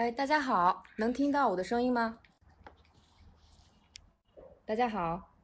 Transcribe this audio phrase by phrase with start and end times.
[0.00, 2.18] 哎，大家好，能听到我的声音吗？
[4.64, 5.34] 大家好，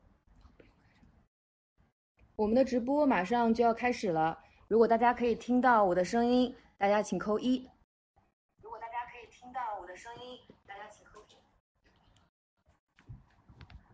[2.36, 4.38] 我们的直播马上就要开始了。
[4.66, 7.68] 如果大家可以听到我的声音，大家请扣一。
[8.62, 11.36] 如果大家可以听到我的声音，大家请扣一。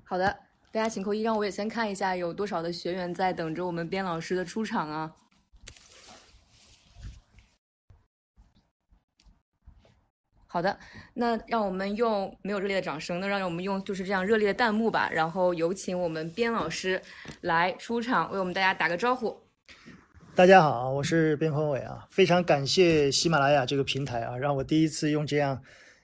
[0.05, 0.33] 好的，
[0.71, 5.17] 大家请扣一，让我也先看一下有多少的学员在等着我们边老师的出场啊。
[10.53, 10.79] 好的，
[11.15, 15.09] 那让我们用没有热烈的掌声，那让我们用就是这样热烈的弹幕吧。
[15.11, 17.01] 然后有请我们边老师
[17.41, 19.35] 来出场，为我们大家打个招呼。
[20.35, 25.59] 大家好，我是边宏伟啊，非常感谢喜马拉雅这个平台啊，让我第一次用这样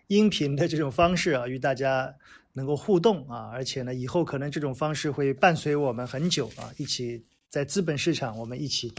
[0.06, 2.14] 音频的这种方式啊，与大家
[2.54, 8.94] 能够互动啊，而且呢，以后可能这种方式会伴随我们很久啊，一起在资本市场我们一起。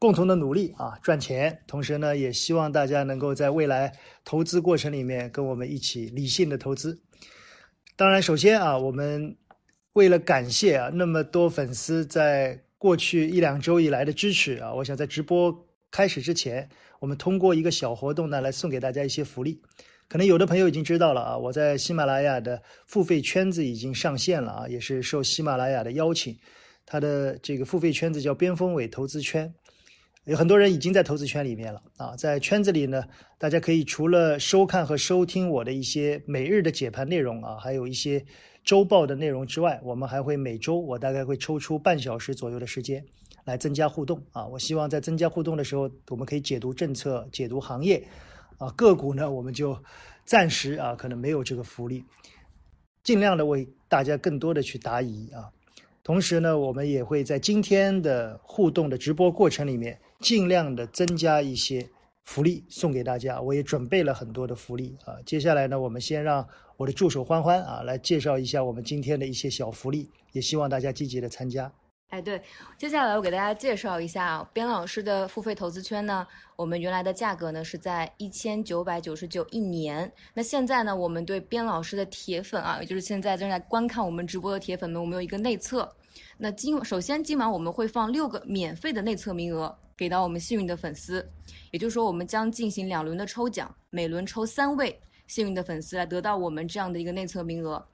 [0.00, 1.62] 共同的努力啊，赚钱。
[1.66, 3.92] 同时呢，也希望大家能够在未来
[4.24, 6.98] 投资过程里面跟我们一起理性的投资。
[7.96, 9.36] 当然，首先啊，我们
[9.92, 16.66] 为了感谢啊那么多粉丝在过去一两周以来的支持啊，我想在直播开始之前，
[16.98, 19.60] 我们通过一个小活动呢来送给大家一些福利。
[20.08, 26.36] 可能有的朋友已经知道了啊，我在喜马拉雅的付费圈子已经上线了啊，也是受喜马拉雅的邀请，
[26.86, 29.52] 它的这个付费圈子叫边锋伟投资圈。
[30.30, 33.02] 有很多人已经在投资圈里面了啊，在圈子里呢，
[33.36, 38.24] 大家可以除了收看和收听我的一些每日的解盘内容啊，还有一些
[38.62, 43.04] 周报的内容之外，我们还会每周我大概会抽出半小时左右的时间
[43.44, 44.46] 来增加互动啊。
[44.46, 48.00] 我希望在增加互动的时候，我们可以解读政策、解读行业
[48.58, 49.76] 啊，个股呢我们就
[50.24, 52.04] 暂时啊可能没有这个福利，
[53.02, 55.50] 尽量的为大家更多的去答疑啊。
[56.04, 59.98] 同时呢，我们也会在今天的互动的直播过程里面。
[60.20, 61.88] 尽量的增加一些
[62.24, 65.16] 福利送给大家，我也准备了很多的福利啊。
[65.24, 71.72] 接下来呢，我们先让我的助手欢欢啊来介绍一下我们今天的一些小福利，也希望大家积极的参加。
[72.10, 72.42] 哎，对，
[72.76, 76.26] 接下来我给大家介绍一下边老师的付费投资圈呢。
[76.56, 85.90] 我们原来的价格呢是在一千九百九十九一年，那现在呢，我们对边老师的铁粉啊，也就是现在正在观看我们直播的铁粉们，我们有一个内测。
[86.36, 89.78] 那今首先今晚我们会放六个免费的内测名额。
[90.00, 91.22] 给到我们幸运的粉丝，
[91.72, 97.86] 也就是说，我们将进行两轮的抽奖，每轮抽三位幸运的粉丝来得到我们这样的一个内测名额。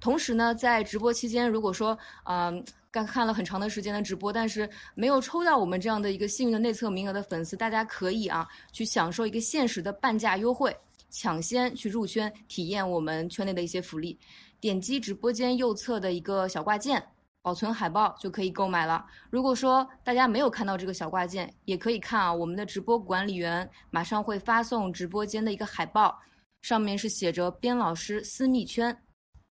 [0.00, 10.76] 同时呢，在直播期间，如果说嗯刚看了很长的时间的直播，但是没有抽到我们这样的一个幸运的内测名额的粉丝，大家可以啊去享受一个限时的半价优惠，
[11.10, 14.18] 抢先去入圈体验我们圈内的一些福利。
[14.58, 17.00] 点击直播间右侧的一个小挂件。
[17.42, 19.04] 保存海报就可以购买了。
[19.28, 26.16] 如果说大家没有看到这个小挂件，也可以看啊，我们的直播管理员马上会发送直播间的一个海报，
[26.62, 28.96] 上面是写着“边老师私密圈”，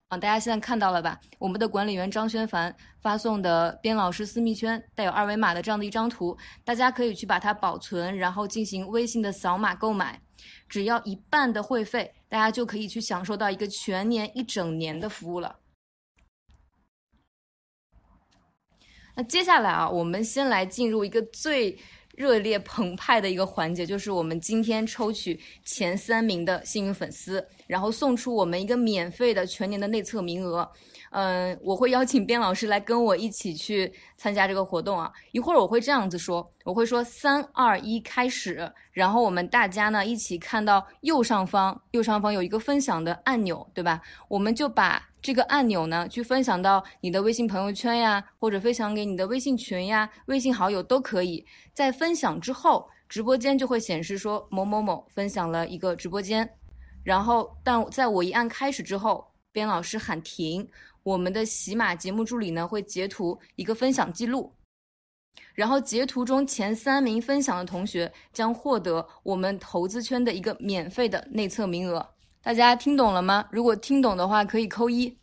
[0.09, 1.17] 啊，大家现在看到了吧？
[1.39, 10.21] 我们的管理员张轩凡发送的“边老师私密圈”带有二维码的这样的一张图，大家可以去把它保存，然后进行微信的扫码购买，
[10.67, 15.55] 只要一半的会费，大家就可以去享受到一个全年一整年的服务了。
[19.17, 21.75] 那接下来啊，我们先来进入一个最
[22.15, 30.69] 热烈澎湃的一个环节，就是我们今天抽取前三名的幸运粉丝，然后送出我们一个免费的全年的内测名额。
[31.11, 35.11] 嗯，我会邀请边老师来跟我一起去参加这个活动啊。
[35.31, 44.01] 一会儿我会这样子说，我会说三二一开始，然后我们大家呢一起看到右上方，右上方有一个分享的按钮，对吧？
[44.27, 51.45] 我们就把这个按钮呢去分享到你的微信朋友圈呀，或者分享给你的微信群呀、微信好友都可以。
[51.73, 56.49] 在分享之后，直播间就会显示说某某某分享了一个直播间，
[57.03, 60.67] 然后但在我一按开始之后，边老师喊停。
[61.07, 64.53] 我们的喜马节目助理呢会截图一个分享记录，
[65.53, 72.05] 然后截图中前三名分享的同学将获得我们投资圈的一个免费的内测名额。
[72.41, 73.47] 大家听懂了吗？
[73.53, 75.17] 如果听懂的话可以扣一。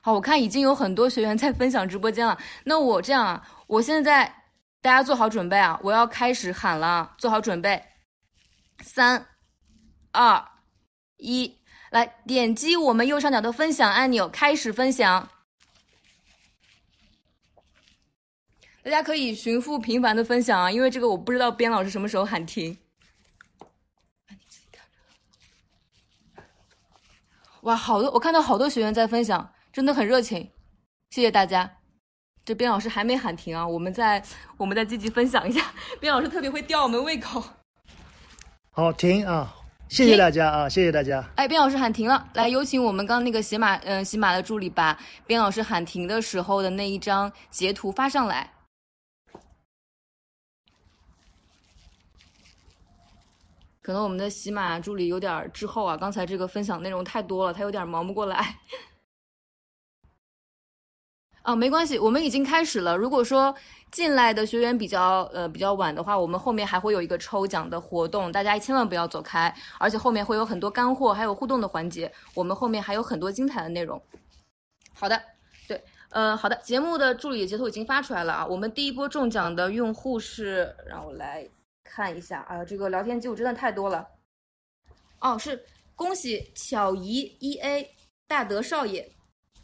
[0.00, 2.38] 好，我看已经有很多学员在分享直播间了。
[2.64, 4.24] 那我这样啊，我现在
[4.80, 7.84] 大家做好准备啊，我要开始喊了，做好准备，
[8.80, 9.22] 三。
[10.18, 10.42] 二
[11.18, 11.56] 一，
[11.90, 15.28] 来点击我们右上角的分享按钮，开始分享。
[18.82, 22.78] 大家可以寻复频繁的分享啊，因为这个我不知道边老师什么时候喊停。
[27.62, 30.48] 哇，好多我看到好多学员在分享，真的很热情，
[31.10, 31.78] 谢谢大家。
[32.44, 34.22] 这边老师还没喊停啊，我们再
[34.56, 35.74] 我们再积极分享一下。
[35.98, 37.42] 边老师特别会吊我们胃口。
[38.70, 39.52] 好，停啊！
[39.88, 41.24] 谢谢大家啊，谢谢大家。
[41.36, 48.50] 哎，边老师喊停了，来有请我们刚那个喜马嗯喜马的助理把边老师喊停的时候的那一张截图发上来。
[53.80, 58.56] 可能我们的喜马助理有点滞后啊，刚才这个分享内容太多了，他有点忙不过来。
[61.46, 62.96] 啊，没关系，我们已经开始了。
[62.96, 63.54] 如果说
[63.92, 74.02] 进来的学员比较呃比较晚的话，我们后面还会有一个抽奖的活动，大家千万不要走开，而且后面会有很多干货，还有互动的环节，我们后面还有很多精彩的内容。
[74.92, 75.22] 好的，
[75.68, 78.44] 对，呃，好的，节目的助理截图已经发出来了啊。
[78.44, 81.48] 我们第一波中奖的用户是，让我来
[81.84, 84.04] 看一下啊，这个聊天记录真的太多了。
[85.20, 85.64] 哦，是
[85.94, 87.88] 恭喜巧姨 E A
[88.26, 89.08] 大德少爷。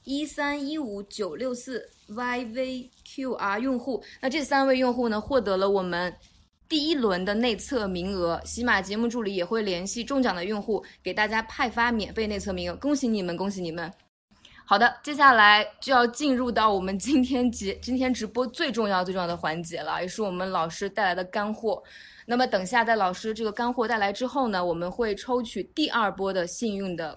[0.04, 6.12] 一三一五九六四 YVQR 用户，那这三位用户呢，获得了我们
[6.68, 8.40] 第一轮的内测名额。
[8.44, 12.76] 喜马节目助理也会联系中奖的用户，给大家派发免费内测名额。
[12.76, 13.92] 恭喜你们，恭喜你们！
[14.64, 21.82] 好的，接下来就要进入到我们今天节 今天直播最重要最重要的环节了，也是我们老师带来的干货。
[22.26, 27.16] 那么等下在老师这个干货带来之后呢，我们会抽取第二波的幸运的。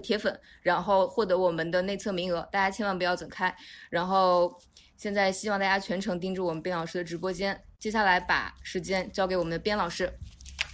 [0.00, 3.54] 铁粉，然后获得我们的内测名额，大家千万不要走开。
[3.88, 4.60] 然后
[4.96, 7.58] 现在希望大家全程盯住我们边老师的直播间。
[7.78, 10.12] 接下来把时间交给我们的边老师。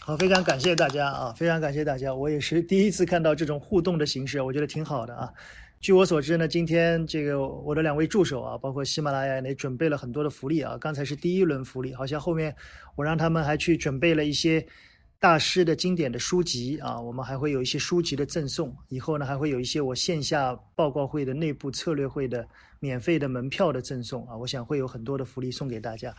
[0.01, 2.15] 好，非常感谢大家啊，非常感谢大家。
[2.15, 5.33] 我也是第一次看到这种互动的形式，我觉得挺好的啊。
[5.81, 10.79] 据我所知呢，今天这个我的两位助手啊，包括喜马拉雅也准备了很多的福利啊。
[10.81, 12.55] 刚才是第一轮福利，好像后面
[12.97, 14.67] 我让他们还去准备了一些。
[15.23, 18.77] 大师的经典的书籍啊，我们还会有一些书籍的赠送。
[18.89, 22.45] 以后呢，还会有一些我线下报告会的内部策略会的
[22.81, 24.37] 免费的门票的赠送啊。
[24.37, 26.13] 我想会有很多的福利送给大家。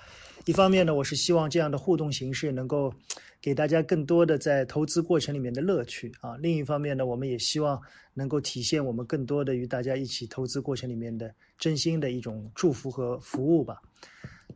[0.46, 2.94] 一方面呢，我是希望这样的互动形式能够
[3.42, 6.38] 给大家更多的在投资过程里面的乐趣啊。
[6.38, 7.78] 另一方面呢，我们也希望
[8.14, 13.82] 能够体现我们更多的与大家一起投资过程里面的真心的一种祝福和服务吧。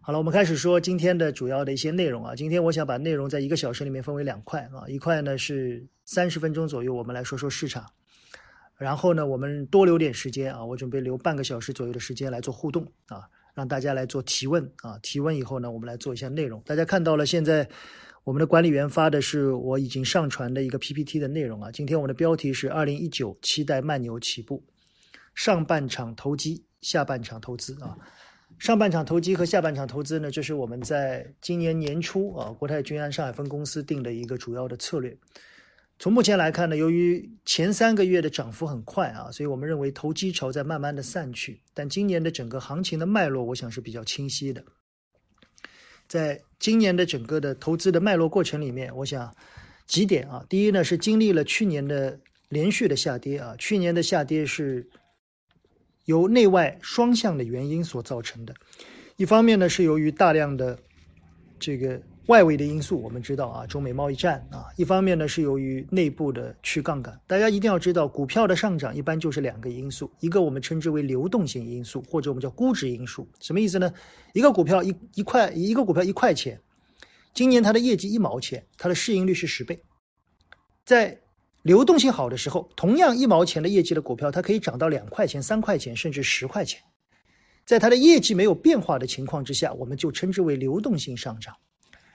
[0.08, 2.34] 好了，我们开始说今天的主要的一些内容啊。
[2.34, 7.86] 今天我想把内容在一个小时里面分为两块啊，一块呢是三十分钟左右，我们来说说市场。
[8.78, 14.98] 然后呢，我们多留点时间啊，我准备留半个小时左右的时间来做互动啊，让大家来做提问啊。
[15.04, 16.62] 提问以后呢，我们来做一下内容。
[16.66, 17.68] 大家看到了，现在
[18.24, 21.70] 我们的管理员发的是我已经上传的一个 PPT 的内容啊。
[21.70, 24.64] 今天我们的标题是二零一九期待慢牛起步，
[25.36, 27.98] 上半场投机，下半场投资啊。
[28.60, 35.16] 上半场投机和下半场投资呢，这是我们在今年年初啊，国泰君安上海分公司定的一个主要的策略。
[36.00, 41.62] 从目前来看呢，由于前三个月的涨幅很快啊，所以我们认为投机潮在慢慢的散去。
[41.76, 44.64] 但今年的整个行情的脉络，我想是比较清晰的。
[46.08, 49.36] 在今年的整个的投资的脉络过程里面，我想
[49.86, 52.20] 几点啊，第一呢是经历了去年的
[52.50, 54.90] 连续的下跌啊，去年的下跌是。
[56.08, 58.54] 由内外双向的原因所造成的，
[59.18, 60.80] 一方面呢是由于大量的
[61.60, 67.20] 这个外围的因素，我们知道啊，中美贸易战啊；一方面呢是由于内部的去杠杆。
[67.28, 73.28] 大家一定要知道，股票的上涨一般就是两个因素，一个我们称之为流动性因素，或者我们叫估值因素。
[73.42, 73.94] 什么意思呢？
[74.32, 76.58] 一个股票一一块，一个股票一块钱，
[77.34, 79.78] 今年它的业绩一毛钱，它的市盈率是十倍，
[80.86, 81.20] 在。
[81.68, 86.82] 流动性好的时候，同样一毛钱的业绩的股票，它可以涨到两块钱、三块钱，甚至十块钱。
[87.66, 91.54] 在它的业绩没有变化的情况之下，我们就称之为流动性上涨。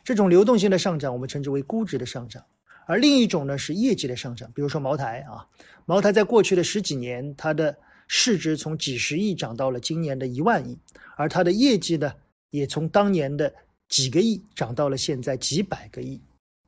[0.02, 2.42] 这种流动性的上涨，我们称之为估值的上涨。
[2.86, 4.50] 而另一种呢，是业绩的上涨。
[4.54, 5.46] 比如说茅台啊，
[5.84, 7.76] 茅台在过去的十几年，它的
[8.08, 10.78] 市值从几十亿涨到了今年的一万亿，
[11.14, 12.10] 而它的业绩呢，
[12.48, 13.52] 也从当年的
[13.90, 16.18] 几个亿涨到了现在几百个亿。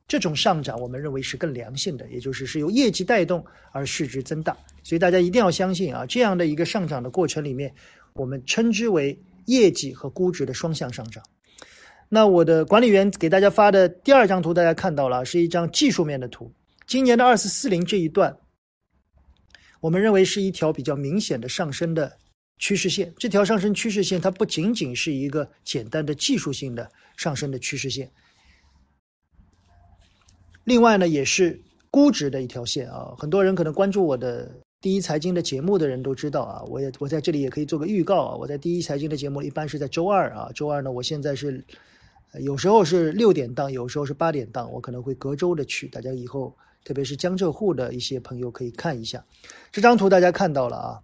[0.07, 4.55] 这种上涨，我们认为是更良性的，也就是是由业绩带动而市值增大。
[4.83, 7.73] 所以大家一定要相信啊，这样的一个上涨的过程里面，
[8.13, 11.23] 我们称之为业绩和估值的双向上涨。
[12.07, 16.53] 那我的管理员给大家发的第二张图，大家看到了，是一张技术面的图。
[16.85, 18.37] 今年的二四四零这一段，
[19.81, 22.15] 我们认为是一条比较明显的上升的
[22.59, 23.11] 趋势线。
[23.17, 28.07] 这条上升趋势线，它不仅仅是一个简单的技术性的上升的趋势线。
[30.65, 33.13] 另外呢，也是估值的一条线啊。
[33.17, 36.63] 很多人可能关注我的第一财经的节目的人都知道啊。
[36.67, 38.35] 我也我在这里也可以做个预告啊。
[38.35, 40.51] 我在第一财经的节目一般是在周二啊。
[40.53, 41.63] 周二呢，我现在是
[42.41, 45.87] 有时候是六点档，有时候是八点档，我可能会隔周的去。
[45.87, 46.53] 大家以后
[46.83, 49.23] 特别是江浙沪的一些朋友可以看一下
[49.71, 50.99] 这张图，大家看到了啊。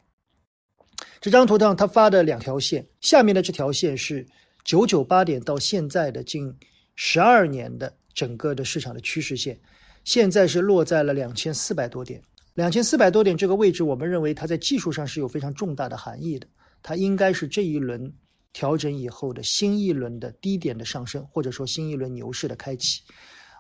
[1.20, 4.26] 这张图上他发的两条线，下面的这条线是
[4.64, 6.56] 九九八点到现在的近
[6.96, 9.60] 十二年的整个的市场的趋势线，
[10.04, 12.22] 现在是落在了两千四百多点。
[12.56, 16.46] 两千四百多点这个位置，我们认为它在技术上是有非常重大的含义的，
[16.84, 18.14] 它应该是这一轮
[18.52, 23.02] 调整以后的新一轮的低点的上升，或者说新一轮牛市的开启。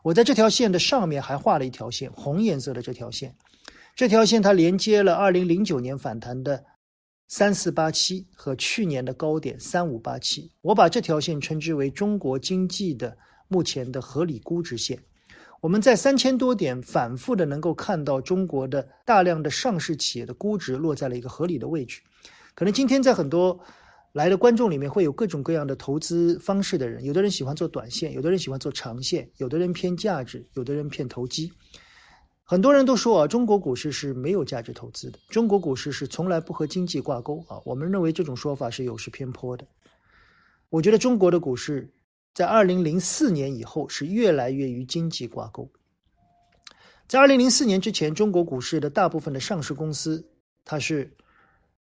[0.03, 3.34] 我在这条线的上面还画了一条线，红颜色的这条线，
[3.96, 6.62] 这条线它连接了二零零九年反弹的
[7.29, 10.51] 三四八七和去年的高点三五八七。
[10.62, 13.17] 我把这条线称之为中国经济的
[13.51, 14.98] 目前的合理估值线。
[15.60, 22.01] 我们在三千多点反复的能够看到中国的大量的上市企业的估值落在了一个合理的位置。
[22.55, 23.60] 可能今天在很多
[24.13, 31.51] 来的观众里面会有各种各样的投资方式的人，有的人喜欢做短线，有的人喜欢做长线，有的人偏价值，有的人偏投机。
[32.43, 37.62] 很多人都说啊，中国股市是没有价值投资的，中国股市是从来不和经济挂钩啊。
[37.65, 39.67] 我们认为这种说法是有失偏颇的。
[40.70, 41.91] 我觉得中国的股市。
[42.33, 45.69] 在二零零四年以后，是越来越与经济挂钩。
[47.07, 50.25] 在二零零四年之前，中国股市的大部分的上市公司，
[50.63, 51.13] 它是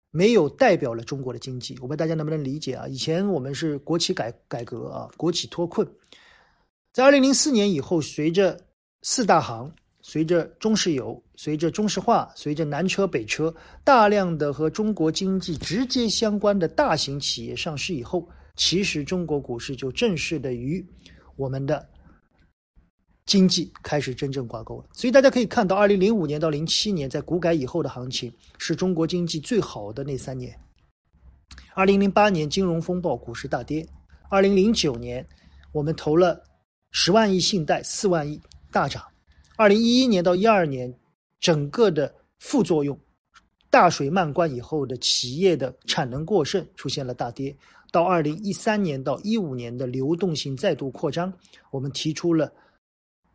[0.09, 1.77] 没有代表了中国的经济。
[1.81, 2.87] 我不知道大家能不能理解啊？
[2.87, 5.87] 以前我们是国企改改革啊，国企脱困。
[6.91, 8.59] 在二零零四年以后，随着
[9.03, 13.53] 四大行、随着中石油、随着中石化、随着南车北车，
[13.83, 18.27] 大量的和中国经济直接相关的大型企业上市以后。
[18.59, 20.85] 其实中国股市就正式的与
[21.37, 21.89] 我们的
[23.25, 24.89] 经济开始真正挂钩了。
[24.91, 30.59] 所以大家可以看到，二零零五年到零七年在股改以后的行情是中国经济最好的那三年。
[31.73, 33.85] 二零零八年金融风暴，股市大跌；
[34.29, 35.25] 二零零九年
[35.71, 36.43] 我们投了
[36.91, 39.01] 十万亿信贷，四万亿大涨；
[39.55, 40.93] 二零一一年到一二年，
[41.39, 42.99] 整个的副作用
[43.69, 47.55] 大水漫灌以后的企业的产能过剩出现了大跌。
[47.91, 51.33] 到二零一三年到一五年的流动性再度扩张，
[51.71, 52.51] 我们提出了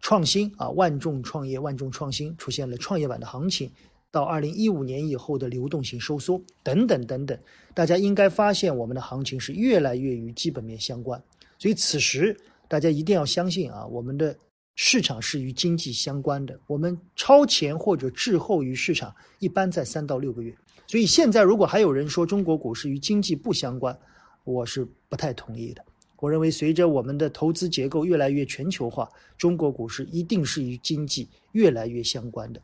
[0.01, 3.71] 创新啊，万众创业，万众创新，出现了创业板的行情。
[4.11, 7.37] 到二零一五年以后的流动性收缩等等等等，
[7.75, 11.21] 大家应该发现我们的行情是越来越与基本面相关。
[11.59, 12.37] 所以此时
[12.69, 14.37] 大家一定要相信啊，我们的
[14.77, 20.55] 市场是与经济相关的，我们超前或者滞后于市场一般在三到六个月。
[20.87, 23.99] 所以现在如果还有人说中国股市与经济不相关，
[24.45, 25.85] 我是不太同意的。
[26.21, 32.63] 我认为，随着我们的投资结构越来越全球化，中国股市一定是与经济越来越相关的。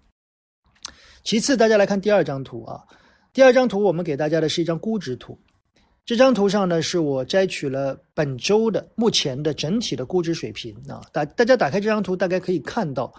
[1.22, 2.82] 其次，大家来看第二张图啊。
[3.34, 5.38] 第二张图，我们给大家的是一张估值图。
[6.06, 11.04] 这张图上呢，是我摘取了本周的目前的整体的估值水平啊。
[11.12, 13.12] 大大家打开这张图，大概可以看到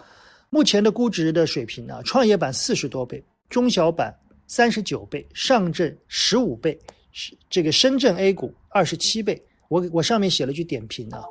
[0.50, 2.02] 目前的估值的水平啊。
[2.04, 4.12] 创业板四十多倍，中小板
[4.48, 6.76] 三十九倍，上证十五倍。
[7.12, 11.22] 是这个深圳 A 股二十七倍，我我上面写了句点评啊，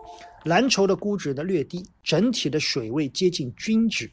[0.45, 4.09] 蓝筹的估值呢略低，整体的水位接近均值，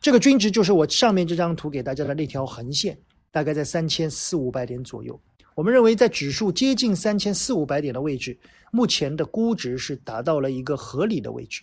[0.00, 2.98] 这个均值就是我上面这张图给大家的那条横线，
[3.30, 5.20] 大概在三千四五百点左右。
[5.54, 8.36] 我们认为在指数接近三千四五百点的位置，
[8.72, 11.62] 目前的估值是达到了一个合理的位置，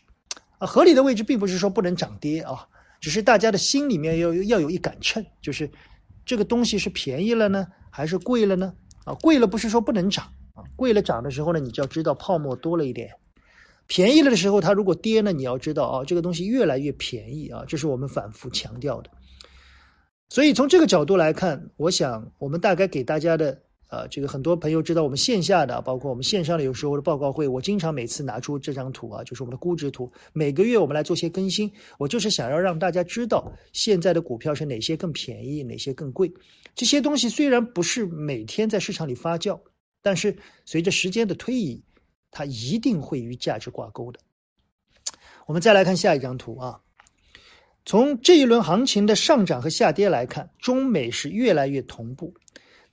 [0.60, 2.68] 啊，合理的位置并不是说不能涨跌啊，
[3.00, 5.70] 只是大家的心里面要要有一杆秤，就是
[6.26, 8.74] 这个东西是便宜了呢，还是贵了呢？
[9.06, 13.10] 啊，贵了不是说不能涨啊，贵了涨的时候呢，你就要知道泡沫多了一点；
[13.88, 19.10] 便宜了的时候，它如果跌呢，你要知道啊，这个东西越来越便宜啊，这是我们反复强调的。
[20.30, 23.62] 所以从这个角度来看，我想我们大概给大家的。
[23.92, 30.10] 呃，这个很多朋友知道，我们线下的，包括我们线上的，有时候的报告会，我经常每次拿出这张图啊，就是我们的估值图。
[30.32, 36.32] 每个月我们来做些更新，我就是想要让大家知道现在的股票是哪些更便宜，哪些更贵。
[36.74, 39.60] 这些东西虽然不是每天在市场里发酵，
[40.02, 40.34] 但是
[40.64, 41.84] 随着时间的推移，
[42.32, 44.20] 它一定会与价值挂钩的。
[45.48, 46.80] 我们再来看下一张图啊，
[47.86, 52.34] 从这一轮行情的上涨和下跌来看，中美是越来越同步。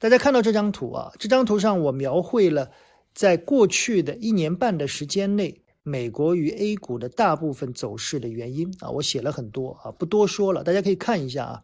[0.01, 2.71] 大家看到这张图啊，这张图上我描绘了
[3.13, 11.63] 在过去的一年半的时间内，美国与 A 股的大部分走势的原因啊，我写了很多啊，不多说了，大家可以看一下啊。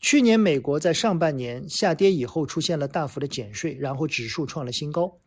[0.00, 5.18] 去年美国在上半年下跌以后出现了大幅的减税，然后指数创了新高，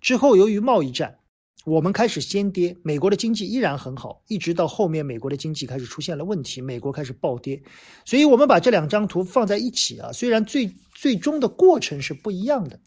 [0.00, 1.18] 之后由于贸易战。
[1.64, 7.62] 我们开始先跌，美国的经济依然很好，一直到后面美国的经济开始出现了问题，美国开始暴跌。
[8.04, 12.78] 所以，我们把这两张图放在一起啊，虽然最最终的过程是不一样的，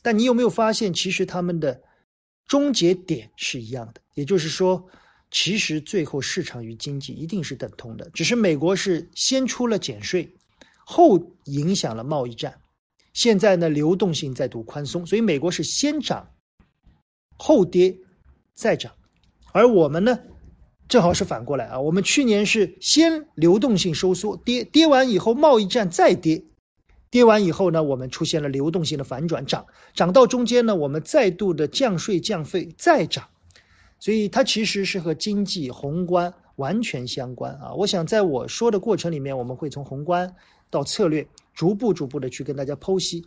[0.00, 1.82] 但你有没有发现，其实他们的
[2.46, 4.00] 终结点是一样的？
[4.14, 4.82] 也就是说，
[5.30, 10.32] 其实最后市场与经济一定是等同的，只是美国是先出了减税，
[10.86, 12.58] 后影响了贸易战。
[13.12, 16.26] 现在呢流动性再度宽松，所以美国是先涨
[17.36, 17.96] 后跌
[18.54, 18.92] 再涨，
[19.52, 20.18] 而我们呢
[20.88, 26.44] 正好是反过来啊，我们去年是先流动性收缩跌，跌完以后贸易战再跌。
[27.08, 29.64] 跌完以后呢，我们出现了流动性的反转，涨
[29.94, 33.24] 涨到中间呢，我们再度的降税降费再涨，
[33.98, 37.72] 所以它其实是和经济宏观完全相关啊。
[37.74, 40.34] 我想在我说的过程里面，我们会从宏观
[40.68, 43.24] 到策略，逐步逐步的去跟大家剖析。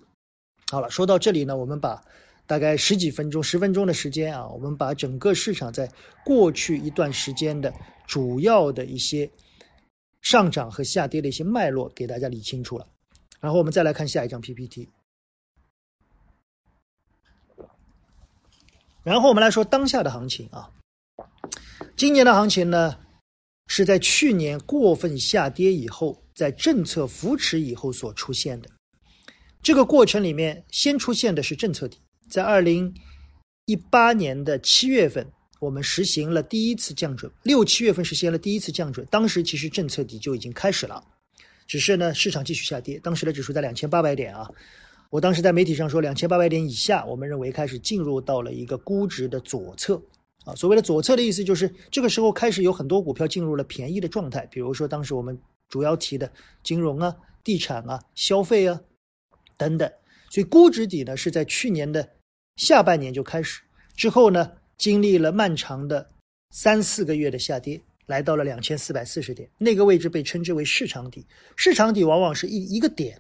[0.70, 2.02] 好了，说到这里呢，我们把
[2.50, 5.88] 大概十几分钟、十分钟的时间啊，我们把整个市场在
[6.26, 7.72] 过去一段时间的
[8.08, 9.30] 主要的一些
[10.22, 12.88] 上涨和下跌的一些脉络给大家理清楚了。
[13.40, 14.90] 然后我们再来看下一张 PPT，
[19.04, 20.72] 然后我们来说当下的行情啊。
[21.96, 22.98] 今年的行情呢，
[23.68, 28.68] 是在去年过分下跌以后，在政策扶持以后所出现的。
[29.62, 32.94] 这个过程里面，先出现的是政策底，在二零
[33.66, 35.26] 一八年的七月份，
[35.60, 41.04] 我们实行了第一次降准，六七月份实现了第一次降准，当时其实政策底就已经开始了。
[41.68, 44.50] 只是呢，市场继续下跌，当时的指数在两千八百点啊。
[45.10, 50.00] 我当时在媒体上说，两千八百点以下，我们认为开始进入到了一个估值的左侧
[50.46, 50.54] 啊。
[50.56, 56.32] 所谓的左侧的意思就是，这个时候开始有很多股票进入了便宜的状态，比如说当时我们主要提的
[56.64, 58.80] 金融啊、地产啊、消费啊
[59.58, 59.92] 等等。
[60.32, 62.08] 所以估值底呢是在去年的
[62.60, 63.62] 下半年就开始，
[63.96, 66.08] 之后呢经历了漫长的
[66.52, 67.82] 三四个月的下跌。
[68.06, 71.24] 来到了两千四百四十点，那个位置被称之为市场底。
[71.56, 73.16] 市场底往往是一一个点，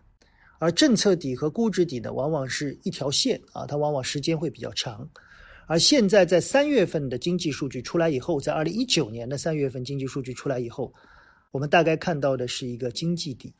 [0.57, 5.07] 而政策底和估值底呢，往往是一条线啊，它往往时间会比较长。
[5.67, 10.91] 而现在在三月份的经济数据出来以后，在二零一九年的三月份经济数据出来以后，
[11.51, 13.53] 我们大概看到的是一个经济底。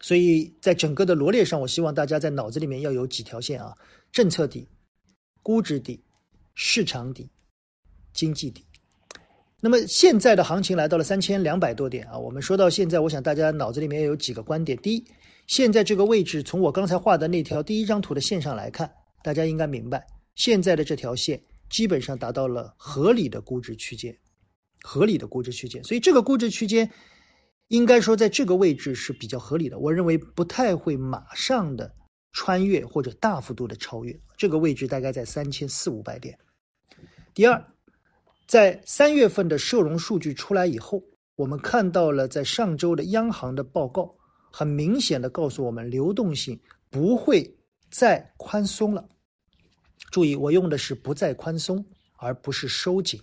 [0.00, 3.72] 所以在整个的罗列上，我希望大家在脑子里面要有几条线啊：
[4.12, 4.68] 政策底、
[5.42, 6.02] 估值底、
[6.54, 7.30] 市场底、
[8.12, 8.64] 经济底。
[9.60, 14.78] 那么现在的行情来到了三千两百多点啊，我们说到现在，我想大家脑子里面有几个观点。
[14.78, 15.04] 第一，
[15.48, 18.88] 现在这个位置从我刚才画的那条第一张图的线上来看，
[19.24, 20.06] 大家应该明白，
[20.36, 24.16] 现在的这条线基本上达到了合理的估值区间，
[24.82, 25.82] 合理的估值区间。
[25.82, 26.88] 所以这个估值区间
[27.66, 31.92] 应该说在这个位置是比较合理的，我认为不太会马上的
[32.38, 36.38] 穿越或者大幅度的超越这个位置，大概在三千四五百点。
[37.34, 37.60] 第二。
[38.46, 41.02] 在三月份的社融数据出来以后，
[41.36, 44.10] 我们看到了在上周的央行的报告，
[44.50, 47.54] 很明显的告诉我们，流动性不会
[47.90, 49.06] 再宽松了。
[50.10, 51.84] 注意，我用的是不再宽松，
[52.16, 53.20] 而不是收紧，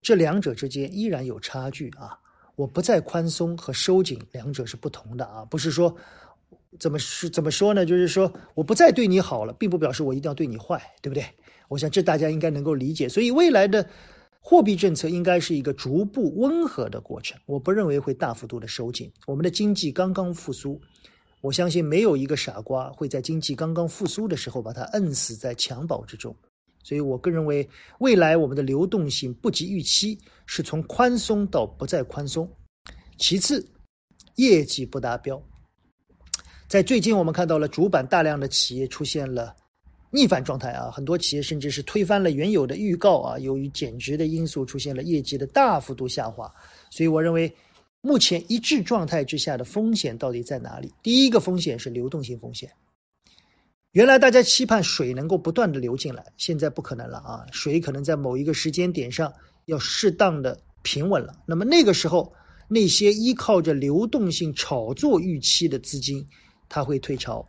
[0.00, 2.18] 这两者之间依然有差距啊！
[2.56, 5.96] 我不再宽松和收紧两者是不同的啊，不是说
[6.78, 7.84] 怎么是怎么说呢？
[7.84, 11.24] 就是说我不再对你好了，并不表示我一定要对你坏，对不对？
[11.68, 13.08] 我想这大家应该能够理解。
[13.08, 13.88] 所以未来的。
[14.44, 19.08] 货币政策应该是一个逐步温和的过程，我不认为会大幅度的收紧。
[19.24, 20.80] 我们的经济刚刚复苏，
[21.40, 26.34] 我相信没有一个傻瓜会在经济刚刚复苏的时候把它摁死在襁褓之中。
[26.82, 27.68] 所以我个人认为，
[28.00, 32.50] 未来我们的流动性不及预期，是从宽松到不再宽松。
[33.18, 33.64] 其次，
[34.34, 35.40] 业绩不达标，
[36.72, 39.54] 在最近我们看到了主板大量的企业出现了。
[40.10, 46.50] 逆反状态啊，很多企业甚至是推翻了原有的预告啊，由于减值的因素出现了业绩的大幅度下滑，
[46.88, 47.54] 所以我认为
[48.00, 50.90] 目前一致状态之下的风险到底在哪里？
[51.02, 52.72] 第一个风险是流动性风险。
[53.90, 59.30] 原来大家期盼水能够不断的流进来，现在不可能了啊，水可能在某一个时间点上
[59.66, 61.34] 要适当的平稳了。
[61.44, 62.32] 那么那个时候，
[62.66, 66.26] 那些依靠着流动性炒作预期的资金，
[66.72, 67.46] 它会退潮。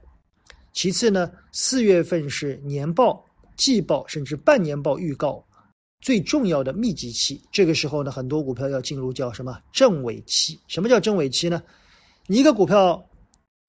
[0.73, 3.23] 其次呢，四月份是年报、
[3.55, 5.41] 季报甚至半年报预告
[6.01, 7.41] 最重要的密集期。
[7.49, 10.59] 这个时候呢，很多股票要进入叫什么正尾期？
[10.67, 11.63] 什么叫正尾期呢？
[12.27, 13.01] 你一个股票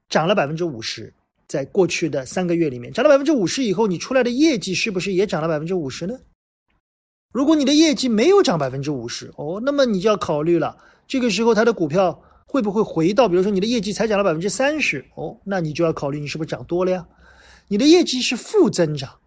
[0.08, 1.14] 涨了百分之五十，
[1.46, 6.18] 在过去的三个月里面涨了百分之五十以后，你出来的业绩是不是也涨了百分之五十呢？
[7.30, 12.20] 如果你的业绩没有涨百分之五十，哦，那么你就要考虑了，这个时候它的股票。
[12.54, 17.08] 会不会回到，比如说你的业绩才涨了百分之三十哦，那你就要考虑你是不是涨多了呀？
[17.66, 19.18] 你的业绩是负增长，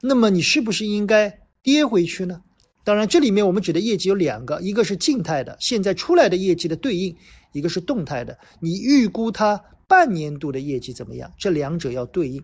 [0.00, 2.42] 那么你是不是应该跌回去呢？
[2.84, 7.16] 当然，这里面我们指的业绩有两个，一个是静态的，现在出来的业绩的对应；
[7.50, 11.32] 一个是动态的，你预估它半年度的业绩怎么样？
[11.36, 12.40] 这两者要对应。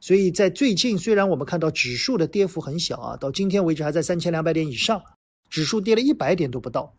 [0.00, 5.00] 所以在最近，虽然我们看到指数的跌幅很小啊，到今天为止还在三千两百点以上，
[5.48, 6.92] 指数跌了一百点都不到。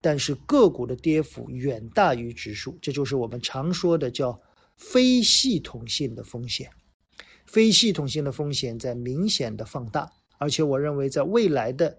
[0.00, 4.40] 但是个股的跌幅远大于指数，这就是我们常说的叫
[4.76, 6.70] 非系统性的风险，
[7.46, 11.96] 非系统性的风险在明显的放大，而且我认为在未来的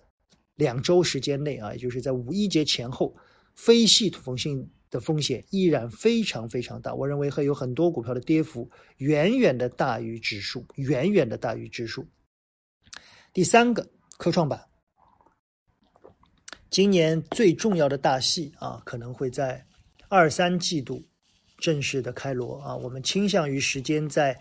[0.56, 3.16] 两周时间内啊，也就是在五一节前后，
[3.56, 6.94] 非系统性的风险依然非常非常大。
[6.94, 12.08] 我认为会有很多股票的跌幅远远的大于指数，远远的大于指数。
[13.34, 14.66] 第三个，科创板，
[16.70, 19.66] 今年最重要的大戏啊，可能会在
[20.10, 21.04] 二三季度。
[21.60, 24.40] 正式的开锣啊，我们倾向于时间在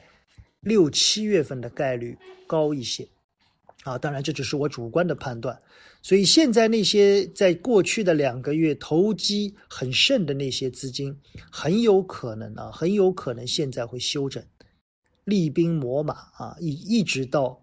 [0.61, 2.15] 六七月份的概率
[2.47, 3.09] 高一些
[3.85, 5.59] 啊，当然这只是我主观的判断。
[6.03, 11.19] 所以现在那些在过去的两个月投机很盛的那些资金，
[11.51, 14.45] 很有可能啊，很有可能现在会休整，
[15.25, 17.63] 厉兵秣马啊，一一直到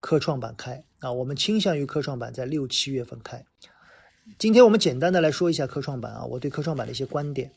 [0.00, 3.44] 科创板开啊，我们倾向于科创板在六七月份开。
[4.38, 7.50] 今天我们简单的来说一下科创板啊，我对科创板的一些观点，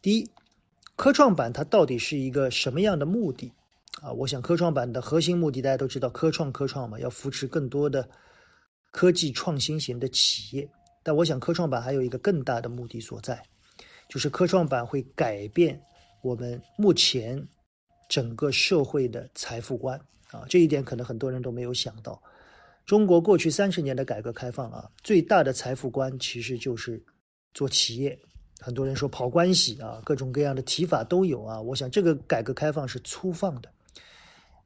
[0.00, 0.30] 第一。
[0.94, 3.52] 科创板它到底是一个什么样的目的
[4.00, 4.10] 啊？
[4.12, 8.08] 我想科创板的核心目的大家都知道，科创科创嘛，要扶持更多的
[8.92, 10.66] 科技创新型的企业。
[11.02, 13.42] 但我想科创板还有一个更大的目的所在，
[14.08, 15.78] 就是科创板会改变
[16.22, 17.46] 我们目前
[18.08, 20.46] 整个社会的财富观啊。
[20.48, 22.18] 这一点可能很多人都没有想到。
[22.86, 27.02] 中国过去三十年的改革开放啊，最大的财富观其实就是
[27.52, 28.16] 做企业。
[28.60, 31.60] 很多人说跑关系啊，各种各样的提法都有啊。
[31.60, 33.68] 我想这个改革开放是粗放的，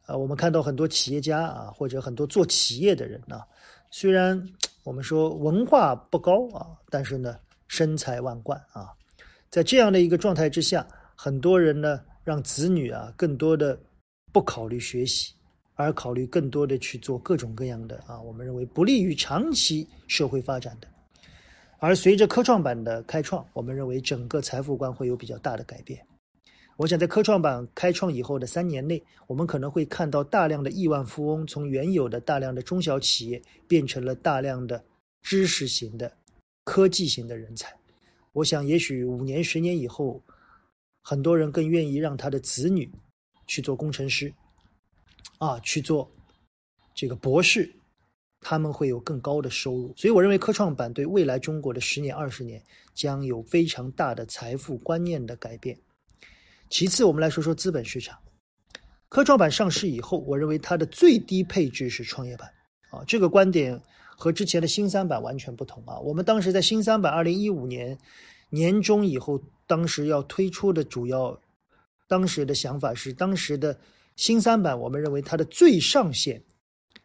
[0.04, 3.40] 啊，我们看到很多企业家啊，或者很多做企业的人呢，
[3.90, 4.40] 虽然
[4.84, 7.36] 我们说文化不高啊，但是呢
[7.68, 8.92] 身财万贯啊。
[9.48, 13.80] 在这样的一个状态之下，很多人呢让子女啊更多的
[14.30, 15.32] 不考虑学习，
[15.80, 20.88] 而考虑更多的去做各种各样的啊，我们认为不利于长期社会发展的。
[21.78, 26.04] 而随着科创板的开创，我们认为整个财富观会有比较大的改变。
[26.76, 34.82] 我想在科创板开创以后的三年内，我们可能会看到大量的亿万富翁从原有的大量的中小企业变成了大量的
[35.22, 36.10] 知识型的
[36.64, 37.74] 科技型的人才。
[38.32, 40.22] 我想，也许五年、十年以后，
[41.02, 42.90] 很多人更愿意让他的子女
[43.46, 44.32] 去做工程师，
[45.38, 46.10] 啊，去做
[46.94, 47.74] 这个博士。
[48.42, 52.62] 他们会有更高的收入，所以我认为科创板对未来中国的十年、二十年
[52.94, 55.78] 将有非常大的财富观念的改变。
[56.70, 58.18] 其次，我们来说说资本市场。
[59.10, 62.50] 科创板上市以后，我认为它的最低配置是创业板
[62.88, 63.78] 啊，这个观点
[64.16, 65.98] 和之前的新三板完全不同啊。
[65.98, 67.98] 我们当时在新三板二零一五年
[68.48, 71.38] 年中以后，当时要推出的主要
[72.08, 73.78] 当时的想法是，当时的
[74.20, 76.44] 新三板，我们认为它的最上限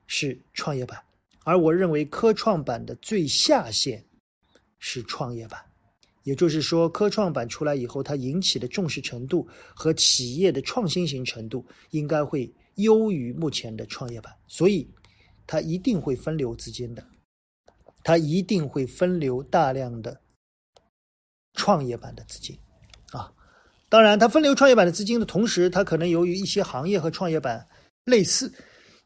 [0.06, 1.02] 是创业板。
[1.46, 4.04] 而我认为科创板的最下限
[4.80, 5.58] 是创业板，
[6.24, 14.86] 也就是说，科创板出来以后，它引起的重视程度和企业的创新型程度应该会优于目前的创业板，所以
[15.48, 17.08] 它一定会分流资金的，
[18.04, 20.20] 它一定会分流大量的
[21.54, 22.60] 创业板的资金。
[23.90, 27.68] 当然，它分流创业板的资金的同时，它可能由于一些行业和创业板
[28.06, 28.52] 类似。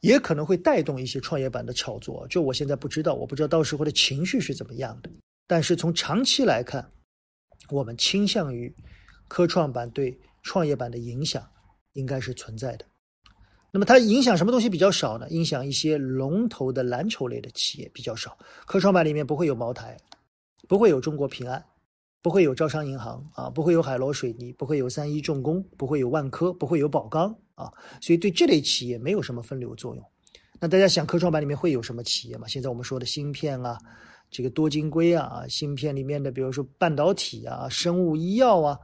[0.02, 5.10] 也可能会带动一些创业板的炒作，就我现在不知道，我不知道到时候的情绪是怎么样的。
[5.46, 6.90] 但是从长期来看，
[7.70, 8.74] 我们倾向于
[9.28, 11.46] 科创板对创业板的影响
[11.92, 12.86] 应该是存在的。
[13.72, 15.28] 那么它影响什么东西比较少呢？
[15.32, 18.38] 影响一些龙头的蓝筹类的企业比较少。
[18.66, 19.98] 科创板里面不会有茅台，
[20.70, 21.62] 不会有中国平安。
[22.22, 30.06] 不会有招商银行啊，不会有海螺水泥，不会有三一重工，不会有万科，不会有宝钢啊，所以对这类企业没有什么分流作用。
[30.60, 32.46] 那大家想，科创板里面会有什么企业吗？
[32.48, 33.78] 现在我们说的芯片啊，
[34.30, 38.78] 这个多晶硅啊，芯片里面的，比如说半导体啊、生物医药啊，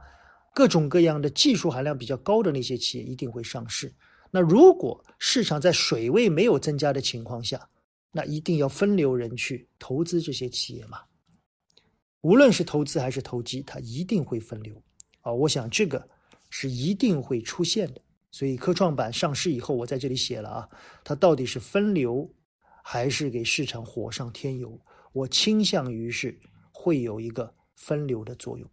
[0.54, 3.92] 各种各样的技术含量比较高的那些企业一定会上市。
[4.30, 7.68] 那如果市场在水位没有增加的情况下，
[8.10, 11.00] 那一定要分流人去投资这些企业嘛？
[12.26, 14.74] 无论是投资还是投机，它一定会分流
[15.20, 15.32] 啊！
[15.32, 16.04] 我想这个
[16.50, 18.00] 是一定会出现的。
[18.32, 20.68] 所以科创板上市以后，我在这里写了啊，
[21.04, 22.28] 它到底是分流
[22.82, 24.76] 还是给市场火上添油？
[25.12, 26.36] 我倾向于是
[26.72, 28.68] 会有一个分流的作用。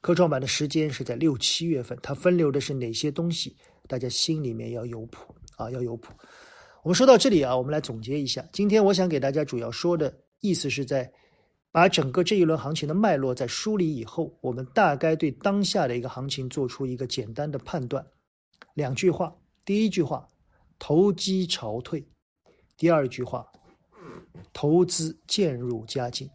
[0.00, 3.54] 科创板的时间是在六七月份，它分流的是哪些东西？
[3.88, 6.14] 大家心里面要有谱啊，要有谱。
[6.82, 11.12] 我们说到这里啊，我们来总结一下，今天我想给大家主要说的意思是在。
[11.72, 18.04] 把整个这一轮行情的脉络在梳理以后，我们大概对当下的一个行情做出一个简单的判断。
[18.74, 20.26] 两句话：第一句话，
[20.78, 22.00] 投机潮退；
[22.76, 23.46] 第二句话，
[24.52, 26.28] 投资渐入佳境。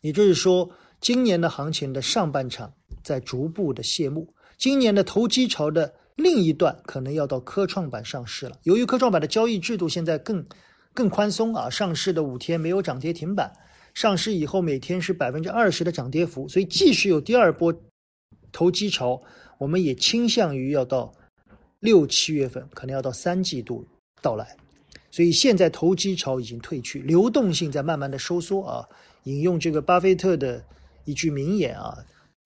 [0.00, 8.58] 也就是说，今年的行情的上半场在逐步的谢幕，今年的投机潮的另一段可能要到科创板上市了。
[8.64, 10.44] 由于科创板的交易制度现在更
[10.92, 13.52] 更宽松啊，上市的五天没有涨跌停板，
[13.94, 17.74] 上市以后每天是百分之二十的涨跌幅，所以即使有第二波
[18.52, 19.20] 投机潮，
[19.58, 21.12] 我们也倾向于要到
[21.80, 23.86] 六七月份，可能要到三季度
[24.22, 24.56] 到来。
[25.10, 28.88] 所以现在投机潮已经退去，流动性在慢慢的收缩啊。
[29.24, 30.64] 引用这个巴菲特的
[31.04, 31.98] 一句名言啊，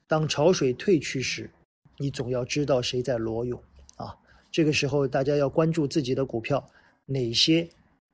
[0.08, 1.50] 当潮水退去时。
[1.96, 3.62] 你总要知道谁在裸泳
[3.94, 4.16] 啊！
[4.50, 6.68] 这个时候，大家要关注自己的股票，
[7.06, 7.68] 哪些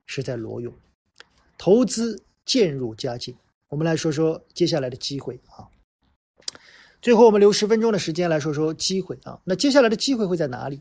[0.04, 0.70] 是在裸泳？
[1.56, 3.36] 投资渐入佳境。
[3.68, 5.70] 我们来说说接下来的机会啊。
[7.00, 9.40] 最后，我们留十分钟的时间来说说机会啊。
[9.44, 10.80] 那接下来的机会会在哪里？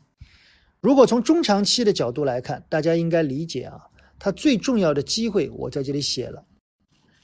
[0.82, 3.80] 如果从中长期的角度来看，大家应该理解啊，
[4.18, 6.44] 它最重要的机会我在这里写了：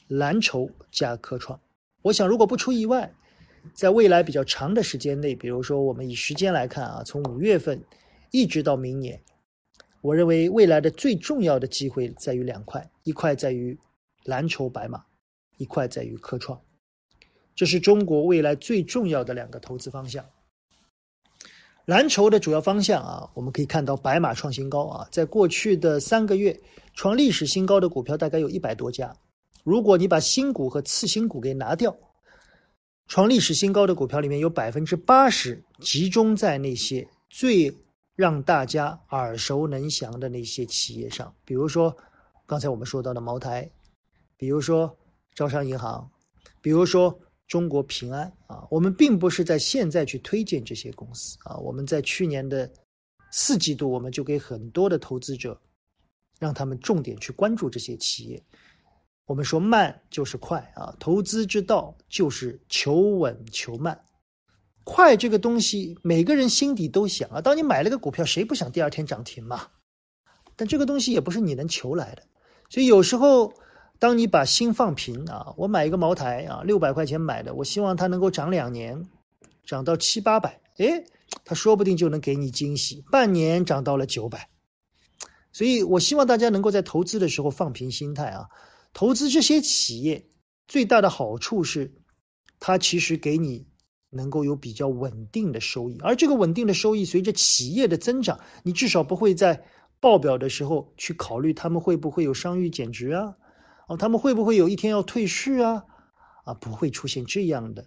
[0.09, 1.59] 蓝筹加科创。
[2.03, 3.11] 我想，如果不出意外。
[3.73, 7.83] 在未来比较长的时间内，比如说我们以时间来看啊，从五月份
[8.29, 9.19] 一直到明年，
[10.01, 13.75] 我认为未来的最重要的机会在于两块：一块在于
[14.25, 15.05] 蓝筹白马，
[15.57, 16.59] 一块在于科创。
[17.55, 20.25] 这是中国未来最重要的两个投资方向。
[21.85, 26.59] 蓝筹的主要方向啊，我们可以看到白马创新高啊，在过去的三个月
[26.95, 29.15] 创历史新高的股票大概有一百多家。
[29.63, 31.95] 如果你把新股和次新股给拿掉，
[33.07, 37.71] 创历史新高的股票里面有百分之八十集中在那些最
[38.15, 41.95] 让大家耳熟能详的那些企业上，比如说
[42.47, 43.69] 刚才我们说到的茅台，
[44.37, 44.97] 比如说
[45.33, 46.09] 招商银行，
[46.61, 48.65] 比如说中国平安啊。
[48.69, 52.69] 我们并不是在现在去推荐这些公司啊，我们在去年的
[53.31, 55.59] 四季度我们就给很多的投资者，
[56.39, 58.43] 让他们重点去关注这些企业。
[59.25, 63.99] 我们说慢就是快啊，投资之道就是求稳求慢。
[64.83, 67.41] 快这个东西，每个人心底都想啊。
[67.41, 69.67] 当你买了个股票，谁不想第二天涨停嘛？
[70.55, 72.21] 但这个东西也不是你能求来的。
[72.69, 73.51] 所以有时候，
[73.97, 79.07] 当你把心放平啊，我买一个茅台啊，六百块钱买的，我希望它能够涨两年，
[79.65, 81.03] 涨到七八百，诶，
[81.43, 84.49] 它说不定就能给你惊喜，半年涨到了九百。
[85.51, 88.47] 所以我希望大家能够在投资的时候放平心态啊。
[88.93, 90.25] 投资这些企业
[90.67, 91.93] 最大的好处是，
[92.59, 93.65] 它其实给你
[94.09, 99.65] 能够有比较稳定的收益，而这个稳定的收益随着企业的增长，你至少不会在
[100.01, 103.33] 报表的时候去考虑他们会不会有商誉减值啊，
[103.87, 105.83] 哦，他们会不会有一天要退市啊，
[106.43, 107.85] 啊，不会出现这样的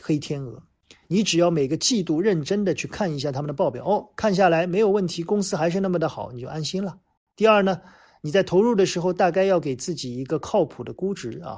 [0.00, 0.62] 黑天鹅。
[1.06, 6.98] 你只要每个季度认真的去看一下他们的报表，哦，看下来没有问题，公司还是那么的好，你就安心了。
[7.36, 7.80] 第二呢？
[8.22, 11.56] 你在投入的时候，大概要给自己一个靠谱的估值啊，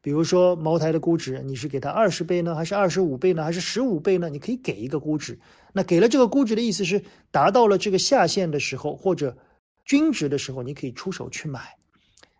[0.00, 4.28] 比如说茅台的估值，你是给它二十倍呢，还是二十五倍呢，还是十五倍呢？
[4.28, 5.38] 你可以给一个估值。
[5.72, 9.36] 那给了这个估值的意思是，达到了这个下限的时候，或者
[9.84, 11.75] 均值的时候，你可以出手去买。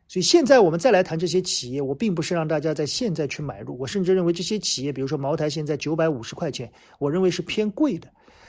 [0.08, 8.08] 所以现在我们再来谈这些企业，我并不是让大家在现在去买入，我甚至认为这些企业，比如说茅台现在九百五十块钱，我认为是偏贵的。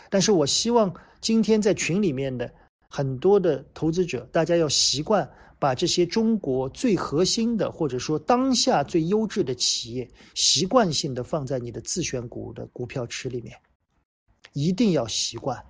[0.10, 2.52] 但是我希望今天在群里面的。
[2.90, 13.54] 很多的投资者，大家要习惯把这些中国最核心的，或者说当下最优质的企业，习惯性的放在你的自选股的股票池里面，
[14.54, 15.62] 一定要习惯。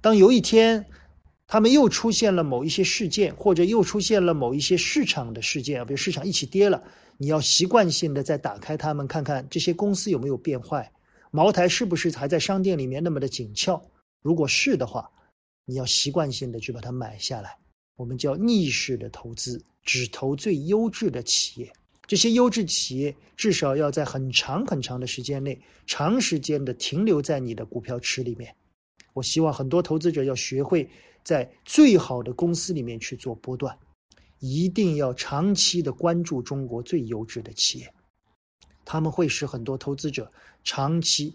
[0.00, 0.86] 当有一天
[1.54, 6.82] 他们又出现了某一些事件，或者又出现了某一些市场的事件，比如市场一起跌了，
[7.16, 10.90] 你要习惯性的再打开它们，看看这些公司有没有变坏，
[11.30, 13.80] 茅台是不是还在商店里面那么的紧俏？
[14.20, 15.08] 如果是的话。
[15.64, 17.56] 你要习惯性的去把它买下来，
[17.94, 21.72] 我们叫逆势的投资，只投最优质的企业。
[22.08, 28.52] 这些优质企业至少要在很长很长的时间内，长时间的停留在你的股票池里面。
[29.12, 30.86] 我希望很多投资者要学会
[31.24, 33.76] 在最好的公司里面去做波段，
[34.38, 37.92] 一定要长期的关注中国最优质的企业，
[38.84, 40.30] 他们会使很多投资者
[40.62, 41.34] 长期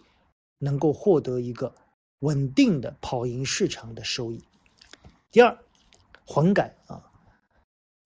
[0.59, 1.73] 能够获得一个。
[2.21, 4.43] 稳定的跑赢市场的收益。
[5.31, 5.57] 第二，
[6.25, 7.01] 混改啊，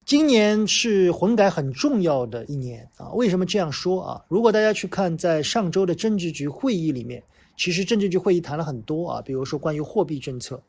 [0.06, 3.10] 今年是混改很重要的一年啊。
[3.14, 4.26] 为什么这样说啊？
[4.30, 7.24] 如果大家去看在上周的政治局会议里面，
[7.58, 10.62] 其实政治局会议谈了很多啊，比如说关于货币政策，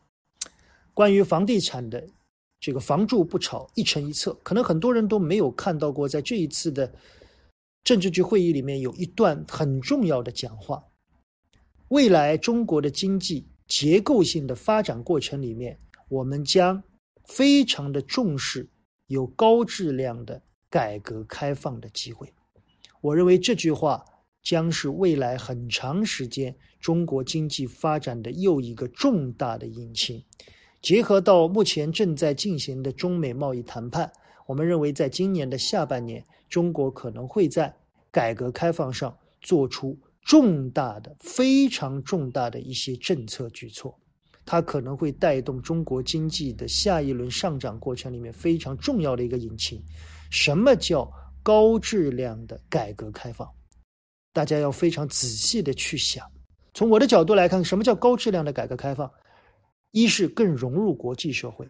[0.95, 2.07] 关于房地产的
[2.61, 6.95] 这个“房住不炒，一城一策”，可能很多人都没有看到过，在这一次的
[7.83, 10.83] 政治局会议里面有一段很重要的讲话。
[11.89, 15.79] 未来中国的经济结构性的发展过程里面，
[16.09, 16.83] 我们将
[17.25, 18.69] 非常的重视
[19.09, 22.33] 有高质量的改革开放的机会。
[23.01, 24.03] 我认为这句话
[24.43, 30.25] 将是未来很长时间中国经济发展的又一个重大的引擎。
[30.85, 34.13] 结合到目前正在进行的中美贸易谈判，
[34.45, 37.75] 我们认为在今年的下半年，中国可能会在
[38.11, 43.99] 改革开放上做出重大的、非常重大的一些政策举措，
[44.45, 49.83] 它可能会带动中国经济的下一轮上涨过程里面非常重要的一个引擎。
[50.29, 51.11] 什么叫
[51.43, 53.49] 高质量的改革开放？
[54.35, 56.31] 大家要非常仔细的去想。
[56.75, 59.11] 从我的角度来看，什么叫高质量的改革开放？
[59.95, 61.69] 一是更融入国际社会，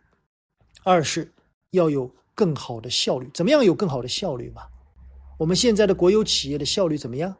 [0.82, 1.30] 二是
[1.72, 3.28] 要有更好的效率。
[3.34, 4.62] 怎么样有更好的效率嘛？
[5.38, 7.36] 我们现在的国有企业的效率怎么样？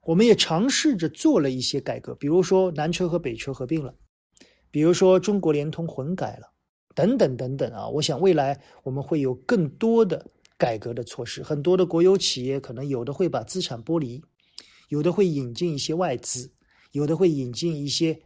[0.00, 3.94] 我们也尝试着做了一些改革，比如说南车和北车合并了，
[4.72, 6.50] 比如说中国联通混改了，
[6.96, 7.86] 等等等等啊！
[7.86, 10.26] 我想未来我们会有更多的
[10.58, 11.44] 改革的措施。
[11.44, 14.20] 很多的国有企业可能有的会把资产剥离，
[14.88, 16.50] 有的会引进一些外资，
[16.90, 18.20] 有的会引进一些。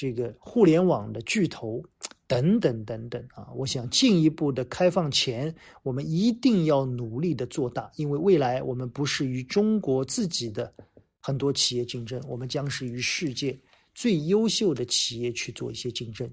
[0.00, 1.82] 这个互联网的巨头
[2.28, 10.72] 等等等等啊，我想进一步的开放前，我们一定要努力的做大，因为未来我们不是与中国自己的
[11.20, 13.58] 很多企业竞争，我们将是与世界
[13.92, 16.32] 最优秀的企业去做一些竞争。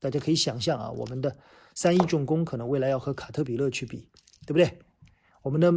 [0.00, 1.36] 大家可以想象啊，我们的
[1.76, 3.98] 三一重工可能未来要和卡特彼勒去比，
[4.44, 4.68] 对不对？
[5.40, 5.72] 我们的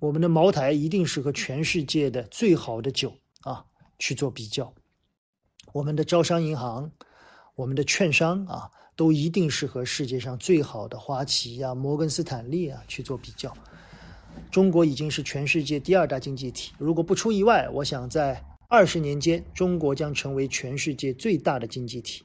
[0.00, 3.64] 我们的茅台一定是和全世界的最好的酒啊
[4.00, 4.74] 去做比较。
[5.72, 6.90] 我们的招商银行，
[7.54, 13.56] 我们的券商啊，都一定是和世界上最好的花旗啊、摩根斯坦利啊去做比较。
[14.50, 22.24] 中国已经是全世界第二大经济体，如果不出意外，我想在二十年间，中国将成为全世界最大的经济体。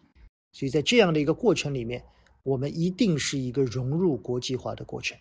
[0.52, 2.04] 所以在这样的一个过程里面，
[2.42, 5.16] 我们一定是一个融入国际化的过程。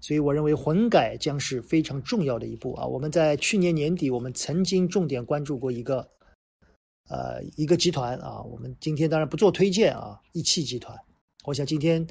[0.00, 2.86] 所以我认为混改将是非常重要的一步啊！
[2.86, 6.06] 我们在去年年底，我们曾经重点关注过一个。
[7.08, 10.18] 呃，一个集团啊，我们今天当然不做推荐啊。
[10.32, 10.96] 一汽集团，
[11.44, 12.06] 我想今天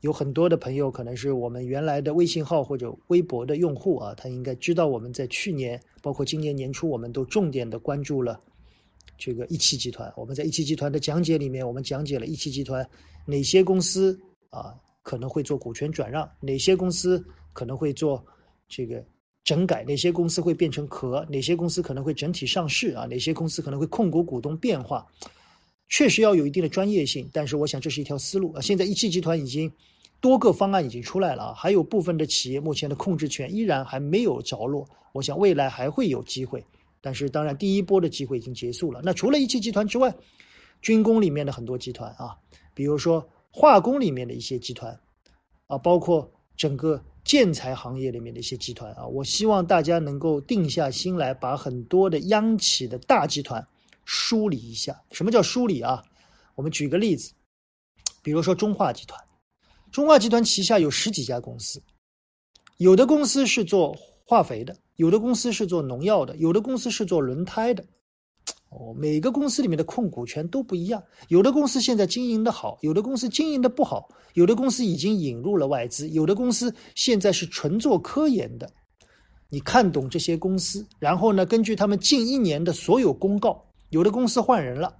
[0.00, 8.40] 有很多的朋友可能是我们原来的微信号或者微博的用户啊，他应该知道我们在去年，包括今年年初，我们都重点的关注了
[9.18, 10.12] 这个一汽集团。
[10.16, 12.88] 我们在一汽集团的讲解里面，我们讲解了一汽集团
[13.26, 18.24] 哪些公司啊可能会做股权转让，哪些公司可能会做
[18.68, 19.04] 这个。
[19.44, 21.24] 整改哪些公司会变成壳？
[21.28, 23.04] 哪些公司可能会整体上市啊？
[23.04, 25.06] 哪些公司可能会控股股东变化？
[25.90, 28.60] 确实要有一定的专业性，但是我想这是一条思路啊。
[28.60, 29.70] 现在一汽集团已经
[30.18, 34.88] 多个方案已经出来了啊，还有部分的企业目前的控制权依然还没有着落。
[35.12, 36.64] 我想未来还会有机会，
[37.02, 39.02] 但是当然第一波的机会已经结束了。
[39.04, 40.12] 那除了一汽集团之外，
[40.80, 42.34] 军工里面的很多集团啊，
[42.72, 44.98] 比如说化工里面的一些集团
[45.66, 46.98] 啊，包括整个。
[47.24, 53.66] 建材行业里面的一些集团啊，我希望大家能够定下心来，把很多的央企的大集团
[54.04, 55.00] 梳理一下。
[55.10, 56.04] 什么叫梳理啊？
[56.54, 57.32] 我们举个例子，
[58.22, 59.18] 比如说中化集团，
[59.90, 61.82] 中化集团旗下有十几家公司，
[62.76, 67.84] 有的公司是做化肥的，有的公司是做农药的，有的公司是做轮胎的。
[68.76, 78.68] 哦，每个公司里面的控股权都不一样，有的公司现在经营的好，有的公司经营的不好，有的公司已经引入了外资，有的公司现在是纯做科研的。
[79.48, 84.92] 你看懂这些公司，然后呢，根据他们近一年的所有公告，有的公司换人了，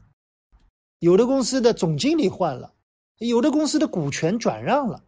[1.00, 2.72] 有的公司的总经理换了，
[3.18, 5.02] 有的公司的股权转让了，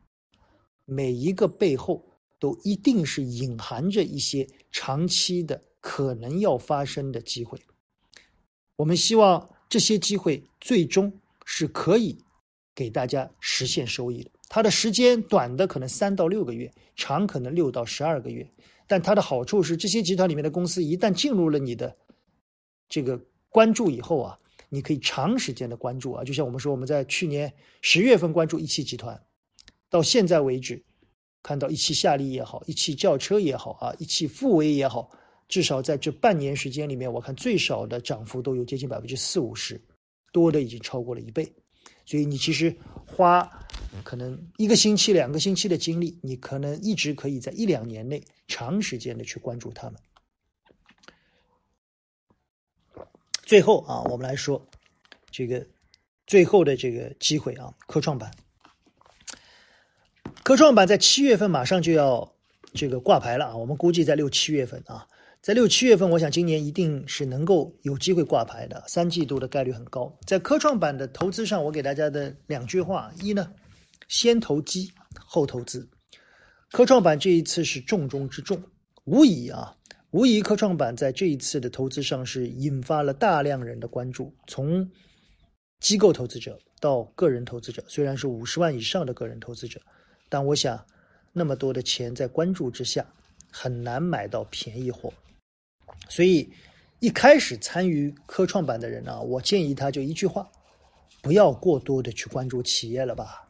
[0.85, 2.05] 每一个背后
[2.41, 7.57] 都一定是隐含着一些长期的可能要发生的机会。
[8.77, 11.13] 我们希望这些机会最终
[11.45, 12.19] 是可以
[12.75, 14.31] 给大家实现收益的。
[14.49, 18.49] 它的时间短的可能三到六个月，长可能六到十二个月。
[18.87, 21.97] 但它的好处是，这些集团里面的公司一旦进入了你的
[22.89, 26.23] 这个关注以后啊，你可以长时间的关注啊。
[26.23, 29.21] 就像我们说，我们在去年十月份关注一汽集团，
[29.91, 30.85] 到现在为止，
[31.43, 35.11] 看到一汽夏利也好，一汽轿车也好啊，一汽富威也好。
[35.49, 39.81] 至少在这半年时间里面，我看最少的涨幅都有接近百分之四五十，
[40.33, 41.51] 多的已经超过了一倍。
[42.05, 42.75] 所以你其实
[43.07, 43.49] 花
[44.05, 50.01] 可能一个星期、两个星期的精力，你可能一直可以在一两年内长时间的去关注他们。
[53.45, 54.65] 最后啊，我们来说
[55.31, 55.65] 这个
[56.27, 58.31] 最后的这个机会啊，科创板。
[60.43, 62.33] 科创板在七月份马上就要
[62.73, 65.07] 这个挂牌了啊，我们估计在六七月份啊。
[65.47, 70.13] 在六七月份，我想今年一定是能够有机会挂牌的，三季度的概率很高。
[70.27, 73.49] 在科创板的投资上，我给大家的两句话：一呢，
[74.09, 75.89] 先投机后投资。
[76.73, 78.61] 科创板这一次是重中之重，
[79.05, 79.73] 无疑啊，
[80.11, 84.85] 无疑科创板在这一次的投资上是引发了大量人的关注，从
[85.79, 89.81] 机构投资者到个人投资者，虽然是五十万以上的个人投资者，
[90.29, 90.85] 但我想
[91.33, 93.07] 那么多的钱在关注之下，
[93.49, 95.13] 很难买到便宜货。
[96.09, 96.51] 所以
[97.01, 100.49] 一开始参与科创板的人啊，我建议他就一句话：
[101.21, 103.49] 不要过多的去关注企业了吧，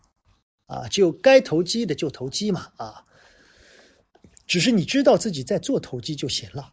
[0.67, 3.05] 啊，就该投机的就投机嘛，啊，
[4.47, 6.73] 只是你知道自己在做投机就行了。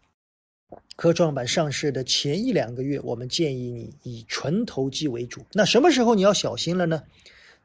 [0.95, 5.45] 科创板上市的前一两个月，我们建议你以纯投机为主。
[5.51, 7.03] 那什么时候你要小心了呢？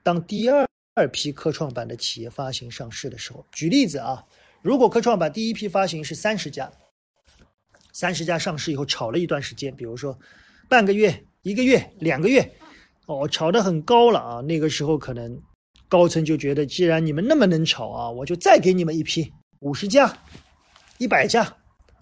[0.03, 4.27] 当第二二批科创板的企业发行上市的时候，举例子啊，
[4.63, 6.73] 如果科创板第一批发行是三十家，
[7.99, 10.17] 三十家上市以后炒了一段时间，比如说
[10.69, 12.49] 半个月、一个月、两个月，
[13.07, 15.43] 哦，炒得很高了啊，那个时候可能
[15.89, 19.33] 高层就觉得，既然你们那么能炒啊，我就再给你们一批
[19.63, 20.17] 五十家、
[20.99, 21.43] 一百家。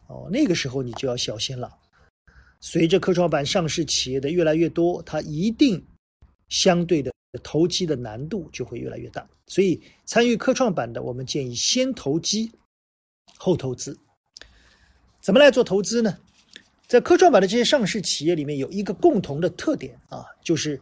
[0.08, 1.74] 哦，那个时候你就要小心了。
[2.60, 5.82] 随着科创板上市企业的越来越多，它一定
[6.50, 7.10] 相对的
[7.42, 9.26] 投机的难度就会越来越大。
[9.46, 12.52] 所以参与科创板的，我们建议先投机
[13.38, 13.98] 后投资。
[15.26, 16.16] 怎么来做投资呢？
[16.86, 20.80] 在科创板的这些上市企业里面，有一个共同的特点啊，就是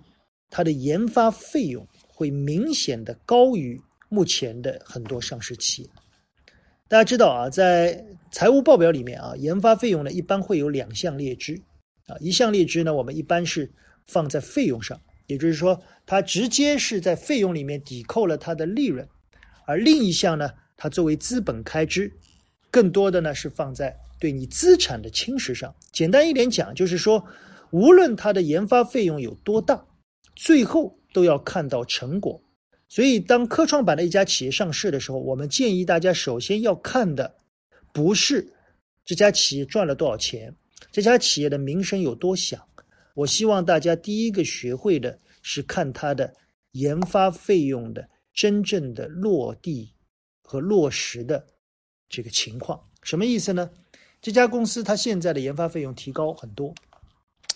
[0.51, 3.81] 它的研发费用会明显的高于
[4.11, 5.89] 目前的很多上市企业。
[6.89, 11.59] 大家知道啊，在财务报表里面啊，研发费用呢一般会有两项列支
[12.07, 13.73] 啊，一项列支呢我们一般是
[14.07, 19.09] 放在费用上，也就是说它直接是在费用里面抵扣了它的利润，
[19.65, 22.13] 而另一项呢，它作为资本开支，
[22.71, 25.75] 更多的呢是放在对你资产的侵蚀上。
[25.93, 27.25] 简单一点讲，就是说
[27.71, 29.87] 无论它的研发费用有多大，
[30.35, 32.41] 最后都要看到成果。
[32.89, 37.35] 所以，当科创板的一家企业上市的时候，我们建议大家首先要看的，
[37.93, 38.47] 不是
[39.05, 40.55] 这家企业赚了多少钱，
[40.93, 42.61] 这家企业的名声有多响。
[43.15, 46.33] 我希望大家第一个学会的是看它的
[46.73, 49.93] 研发费用的真正的落地
[50.43, 51.45] 和落实的
[52.09, 52.81] 这个情况。
[53.03, 53.71] 什么意思呢？
[54.25, 56.73] 这家公司它现在的研发费用提高很多，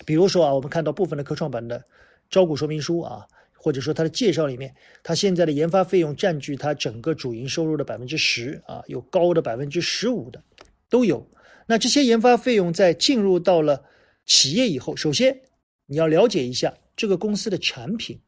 [0.05, 1.83] 比如说啊，我们看到部分的科创板的
[2.29, 3.27] 招股说明书啊。
[3.61, 10.41] 或者说它的介绍里面，它现在的研发费用占据它整个主营收入的百分之十啊，有高的百分之十五的
[10.89, 11.27] 都有。
[11.67, 13.83] 那这些研发费用在进入到了
[14.27, 15.41] 企业以后，首先
[15.87, 18.21] 你要了解一下这个公司的产品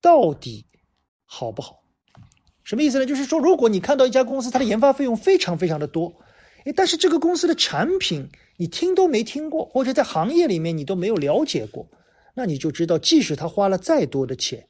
[0.00, 0.64] 到底
[1.24, 1.82] 好不好？
[2.62, 3.06] 什么意思呢？
[3.06, 6.14] 就是说，如果你看到一家公司它的研发费用非常非常的多，
[6.66, 11.88] 诶，但是这个公司的产品你听都没听过，或者在行业里面你都没有了解过，
[12.34, 14.66] 那你就知道，即使他花了再多的钱。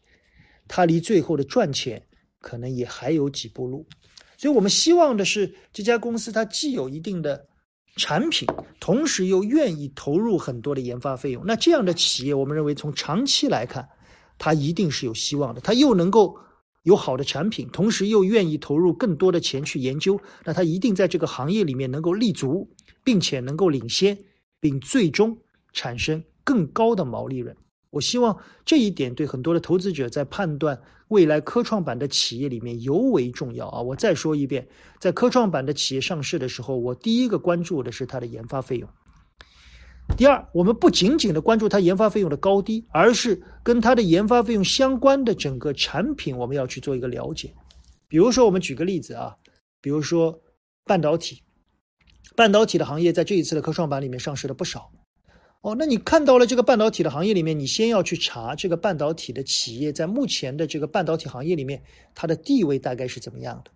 [0.68, 2.02] 他离最后的赚钱
[2.40, 3.86] 可能也还有几步路，
[4.36, 7.46] 所以我们希望的是这家公司它既有一定的
[7.96, 8.46] 产品，
[8.78, 11.42] 同时又愿意投入很多的研发费用。
[11.46, 13.88] 那这样的企业，我们认为从长期来看，
[14.38, 15.60] 它一定是有希望的。
[15.60, 16.36] 它又能够
[16.86, 22.70] 有好的产品，同时又愿意投入更多的钱去研究，那他一定在这个行业里面能够立足，
[23.02, 24.16] 并且能够领先，
[24.60, 25.36] 并最终
[25.72, 27.56] 产生更高的毛利润。
[27.90, 33.80] 我希望这一点对很多的投资者在判断未来科创板的企业里面尤为重要啊！
[33.80, 34.68] 我再说一遍，
[35.00, 38.88] 在科创板的企业上市的时候，我第一个关注的是它的研发费用。
[40.14, 47.52] 第二，我们不仅仅的关注它研发费用的高低，而是跟它的研发费用相关的整个产品，我们要去做一个了解。
[48.08, 49.36] 比如说，我们举个例子啊，
[49.80, 50.40] 比如说
[50.84, 51.42] 半导体，
[52.34, 54.90] 半导体的行业在这一次的科创板里面上市了不少。
[55.60, 61.82] 哦，那你看到了这个半导体的行业里面，你先要去查这个半导体的企业在目前的这个半导体行业里面，
[62.14, 63.70] 它的地位大概是怎么样的？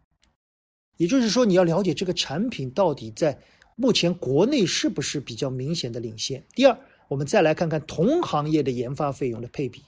[0.96, 3.36] 也就是说，你要了解这个产品到底在
[3.80, 6.44] 目前国内是不是比较明显的领先。
[6.54, 6.78] 第二，
[7.08, 9.82] 我们再来看看同行业的研发费用的配比。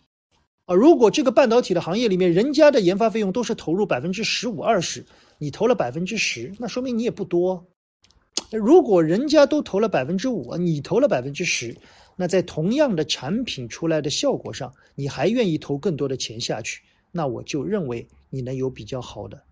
[0.64, 5.04] 啊，如果这个半导体的行业里面，人家的研发费用都是投入百分之十五二十，
[5.36, 7.66] 你投了百分之十，那说明你也不多。
[8.50, 11.76] 如果人家都投了百分之五，你投了百分之十，
[12.16, 16.80] 那在同样的产品出来的效果上，你还愿意投更多的钱下去，
[17.10, 19.42] 那我就认为你能有比较好的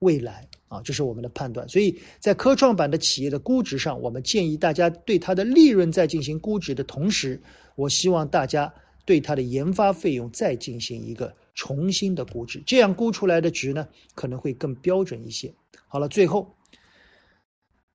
[0.00, 1.66] 未来啊，这是我们的判断。
[1.68, 7.40] 所以在科创板的企业的估值上，我们建议大家对它的利润在进行估值的同时，
[7.74, 8.70] 我希望大家
[9.06, 15.54] 对它的研发费用再进行一个重新的估值，这样估出来的值呢可能会更标准一些。
[15.86, 16.54] 好了，最后。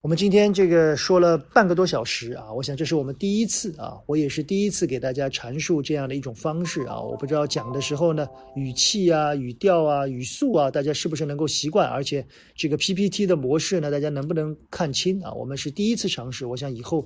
[0.05, 7.01] 我们今天这个说了半个多小时啊，我想这是我们第一次啊，我也是第一次给大家阐述这样的一种方式啊。
[7.01, 11.89] 我不知道讲的时候呢，语气啊、语调啊、语速啊，大家是不是能够习惯？
[11.89, 12.23] 而且
[12.55, 15.33] 这个 PPT 的模式呢，大家能不能看清啊？
[15.33, 17.03] 我们是第一次尝试，我想以后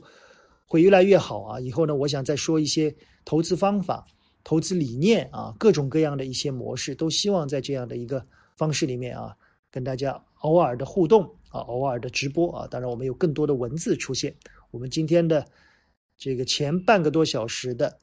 [0.66, 1.58] 会越来越好啊。
[1.58, 2.93] 以后呢，我想再说一些
[3.24, 4.06] 投资方法、
[4.43, 8.22] 投资理念啊，各种各样的一些模式，都希望在这样的一个
[8.58, 9.34] 方式里面啊，
[9.72, 11.34] 跟大家偶尔的互动。
[11.50, 14.36] 啊，偶尔的直播啊，当然我们有更多的文字出现。
[14.72, 15.45] 我们今天的
[16.18, 18.00] 这个前半个多小时的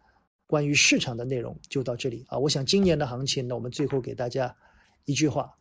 [0.46, 2.38] 关于市场的内容就到这里啊。
[2.38, 4.54] 我想今年的行情呢，我们最后给大家
[5.04, 5.52] 一句话：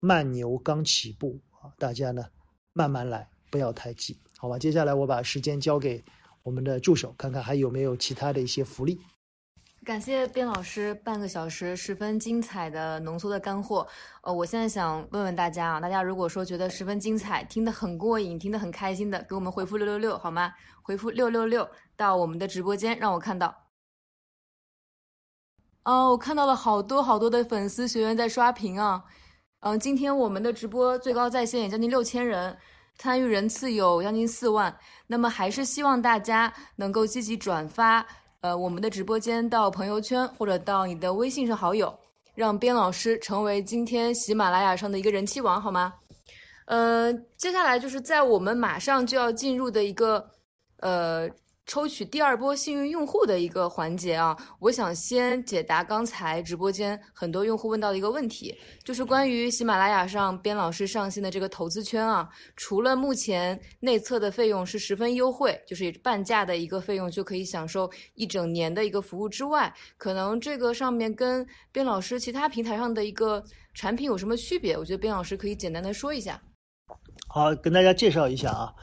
[0.00, 2.24] 慢牛刚起步啊，大家呢
[2.72, 4.58] 慢慢来，不要太急，好吧？
[4.58, 6.04] 接下来我把时间交给
[6.42, 8.98] 我们的助手，看看还有没有其他的一些福利。
[9.82, 13.86] 感谢边老师半个小时十分精彩的浓缩的干货。
[14.22, 20.52] 呃，我现在想问问大家啊，大家如果说觉得十分精彩，听得很过瘾，听得很开心的，给我们回复六六六好吗？
[20.82, 21.66] 回复六六六
[21.96, 23.54] 到我们的直播间，让我看到。
[25.84, 29.02] 哦，我看到了好多好多的粉丝学员在刷屏啊。
[29.60, 32.54] 嗯，今天我们的直播最高在线也将近六千人，
[32.98, 34.74] 参与人次有将近四万。
[35.06, 38.06] 那么还是希望大家能够积极转发。
[38.40, 41.96] 呃，我们的直播间到朋友圈或者到你的微信上好友，
[42.34, 45.92] 让边老师成为今天喜马拉雅上的一个人气王，好吗？
[46.66, 50.30] 呃，接下来就是在我们马上就要进入的一个
[50.78, 51.28] 呃。
[51.70, 58.52] 抽取第二波幸运用户的一个环节啊，我想先解答刚才直播间很多用户问到的一个问题，
[58.82, 73.40] 就是关于喜马拉雅上边老师上线的这个投资圈啊，除了目前内测的费用是十分优惠，就是半价的一个费用就可以享受一整年的一个服务之外，可能这个上面跟边老师其他平台上的一个
[73.74, 74.76] 产品有什么区别？
[74.76, 76.42] 我觉得边老师可以简单的说一下。
[77.28, 78.74] 好，跟大家介绍一下啊。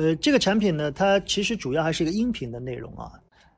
[0.00, 3.12] 呃，这个产品呢，它其实主要还是一个音频的内容啊。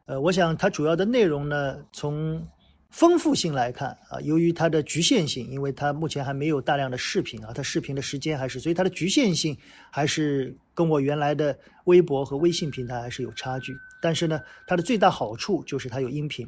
[0.06, 2.44] 呃，我想它主要的内容呢，从
[2.90, 9.56] 丰富性来看啊，由于它的局限性，因为它目前还没有大量的视频啊，它视频的时间还是，所以它的局限性
[9.88, 13.72] 还是跟我原来的微博和微信平台还是有差距。
[14.00, 16.44] 但是呢，它的最大好处就是它有音频。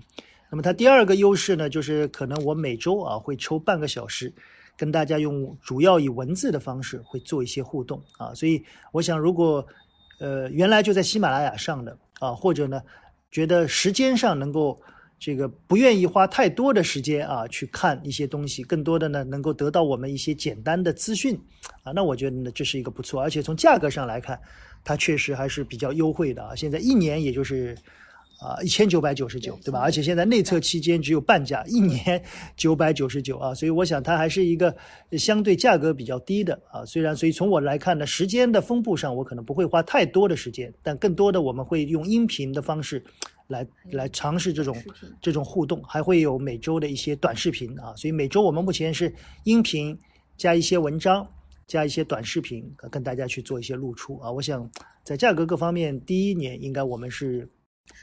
[0.50, 4.34] 那么它第二个优势呢，就是可能我每周啊会抽半个小时。
[4.76, 9.64] 跟大家用主要以文字的方式会做一些互动啊，所以我想，如果
[10.18, 12.82] 呃原来就在喜马拉雅上的啊，或者呢
[13.30, 14.80] 觉得时间上能够
[15.18, 21.38] 这个不愿意花太多的时间啊去看一些东西，更多的呢能够得到我们一些简单的资讯
[21.82, 24.40] 啊，那我觉得呢这是一个不错，而且从价格上来看，
[24.84, 27.76] 它确实还是比较优惠的啊，现在一年也就是。
[28.40, 29.80] 啊，一千九百九十九，对吧？
[29.80, 32.22] 而且现在内测期间只有半价，一年
[32.56, 34.74] 九百九十九啊，所以我想它还是一个
[35.12, 36.84] 相对价格比较低的啊。
[36.84, 43.02] 虽然，所以从我来看呢，时间的分布上我可能不会花太多的时间，但更多的我们会用音频的方式
[43.46, 44.76] 来来尝试这种
[45.22, 47.94] 这种互动，还会有每周的一些短视频啊。
[47.96, 49.14] 所以每周我们目前是
[49.44, 49.96] 音频
[50.36, 51.26] 加一些文章
[51.66, 54.30] 加一些短视频，跟大家去做一些露出啊。
[54.30, 54.68] 我想
[55.02, 57.48] 在价格各方面，第一年应该我们是。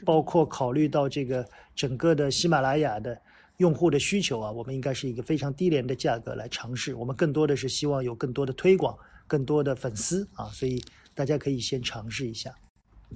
[0.04, 3.20] 包括考虑到这个整个的喜马拉雅的
[3.58, 6.94] 用户的需求啊，我们应该是一个非常低廉的价格来尝试。
[6.94, 10.82] 我们更多的是希望有更多的推广，更多的粉丝啊，所以
[11.14, 12.54] 大家可以先尝试一下。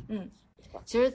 [0.08, 0.28] 嗯，
[0.84, 1.12] 其实。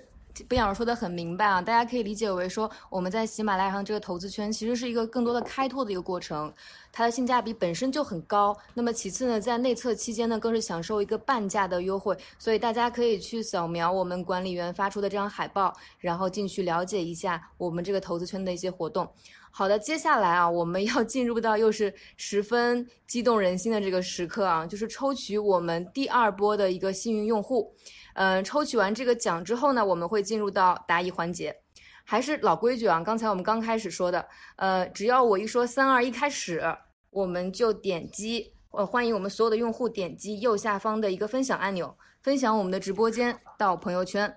[0.48, 6.52] 不想说的很明白啊，大家可以理解为说，我们在喜马拉雅上这个投资圈其实是一个更多的开拓的一个过程，
[6.92, 8.56] 它的性价比本身就很高。
[8.74, 19.08] 那么其次呢，在内测期间呢，更是享受一个半价的优惠，所以大家可以去扫描我们管理员发出的这张海报，然后进去了解一下我们这个投资圈的一些活动。
[19.54, 27.76] 好的，接下来啊，我们要进入到又是十分激动人心的这个时刻啊，就是抽取我们第二波的一个幸运用户。
[28.14, 31.56] 嗯，抽取完这个奖之后呢，我们会进入到答疑环节。
[32.04, 36.62] 还是老规矩啊，刚才我们刚开始说的，呃，只要我一说三二一开始，
[37.10, 44.34] 我们就点击，呃，欢迎我们所有的用户点击右下方的一个分享按钮，分享我们的直播间到朋友圈。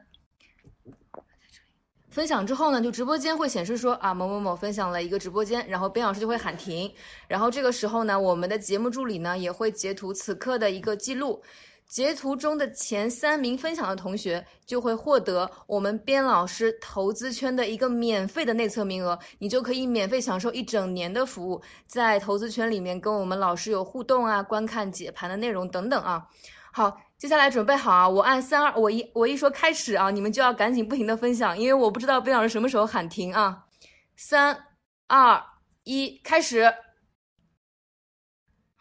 [2.10, 6.94] 分享之后呢，就直播间会显示说啊某某某分享了一个直播间，然后边老师就会喊停，
[7.26, 11.42] 然后这个时候呢，我们的节目助理呢也会截图此刻的一个记录。
[11.88, 26.26] 截图中的前三名分享的同学就会获得我们边老师投资圈的一个免费的内测名额，你就可以免费享受一整年的服务，在投资圈里面跟我们老师有互动啊，观看解盘的内容等等啊。
[26.72, 33.66] 好，接下来准备好啊，我按三二，我一我一说开始啊，你们就要赶紧不停的分享，因为我不知道边老师什么时候喊停啊。
[34.16, 34.66] 三
[35.06, 35.40] 二
[35.84, 36.74] 一，开始。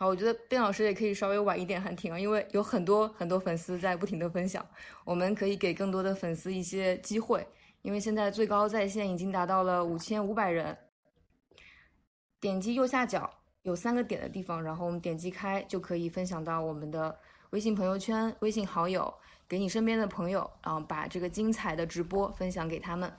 [0.06, 4.66] 我觉得边老师也可以稍微晚一点喊停啊，因为有很多很多粉丝在不停的分享，
[5.04, 7.47] 我们可以给更多的粉丝一些机会，
[7.82, 10.78] 因为现在最高在线已经达到了五千五百人。
[12.39, 13.30] 点击右下角
[13.62, 17.18] 有三个点的地方，然后我们点击开就可以分享到我们的
[17.51, 19.14] 微信朋友圈、微信好友，
[19.47, 23.12] 给你身边的朋友，然后把这个精彩的直播分享给他们。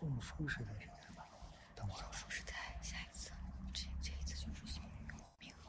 [0.00, 1.26] 送书时代是在吧？
[1.76, 3.30] 等会儿书时代下一次，
[3.70, 4.82] 这这一次就是送
[5.38, 5.60] 名额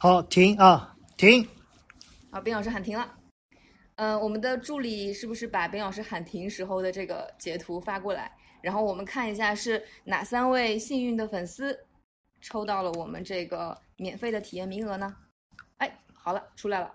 [0.00, 1.48] 好，停啊，停。
[2.32, 3.16] 好，冰老师喊停了。
[3.94, 8.36] 嗯，我们的助理是不是把冰老师喊停时候的这个截图发过来？
[8.60, 11.86] 然后我们看一下是哪三位幸运的粉丝
[12.40, 15.16] 抽到了我们这个免费的体验名额呢？
[15.76, 16.92] 哎，好了，出来了。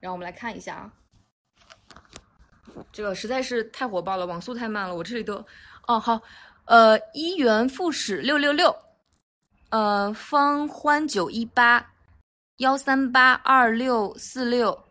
[0.00, 0.92] 让我们来看一下啊。
[2.92, 5.44] 这个实在是太火爆了，网速太慢了，我这里都……
[5.86, 6.20] 哦，好，
[6.64, 8.74] 呃，一元复始六六六，
[9.70, 11.92] 呃，方欢九一八
[12.58, 14.84] 幺三八二六四六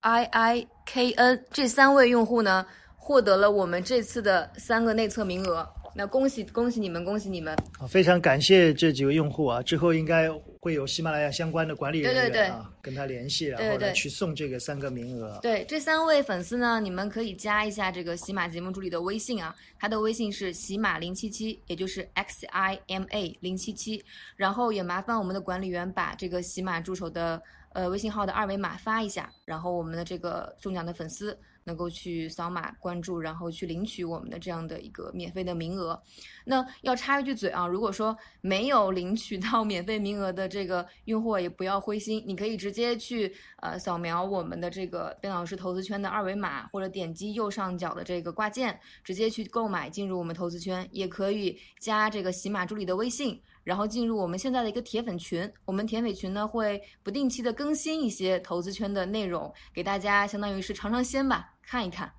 [0.00, 2.64] ，i i k n 这三位用户呢，
[2.96, 5.68] 获得了我们这次的三个内测名额。
[5.94, 7.52] 那恭喜恭喜你们，恭喜你们！
[7.78, 10.30] 啊，非常感谢这几位用户啊，之后应该
[10.60, 15.38] 会有喜马拉雅相关的管理人员啊，跟他联系，然后来去送这个三个名额。
[15.42, 24.04] 对，这三位粉丝呢，你们可以加一下这个喜马节目助理的微信啊，他的微信是喜马零七七，也就是 x i m a 零七七，
[24.36, 31.36] 然后也麻烦我们的管理员把这个喜马助手的呃微信号的二维码发一下，然后我们的这个中奖的粉丝。
[31.70, 36.00] 能够去扫码关注，然后去领取我们的这样的一个免费的名额。
[36.44, 53.40] 那要插一句嘴啊，如果说没有领取到免费名额的这个用户，也不要灰心，你可以直接去呃扫描我们的这个边老师投资圈的二维码，或者点击右上角的这个挂件，直接去购买进入我们投资圈，也可以加这个喜马助理的微信。
[53.62, 62.12] 然后进入我们现在的一个铁粉群，我们铁粉群呢会不定期的更新一些投资圈的内容，给大家相当于是尝尝鲜吧，看一看。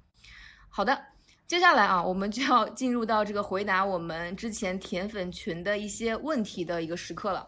[0.69, 0.99] 好的，
[1.47, 7.47] 接下来啊，我们就要进入到这个回答我们之前铁粉群的一些问题的一个时刻了。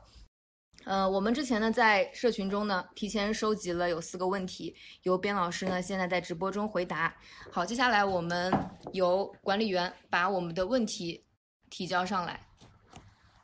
[0.86, 7.16] 呃，我们之前呢在社群中呢提前收集了有四个问题，由边老师呢现在在直播中回答。
[7.50, 8.52] 好，接下来我们
[8.92, 11.24] 由管理员把我们的问题
[11.70, 12.46] 提交上来。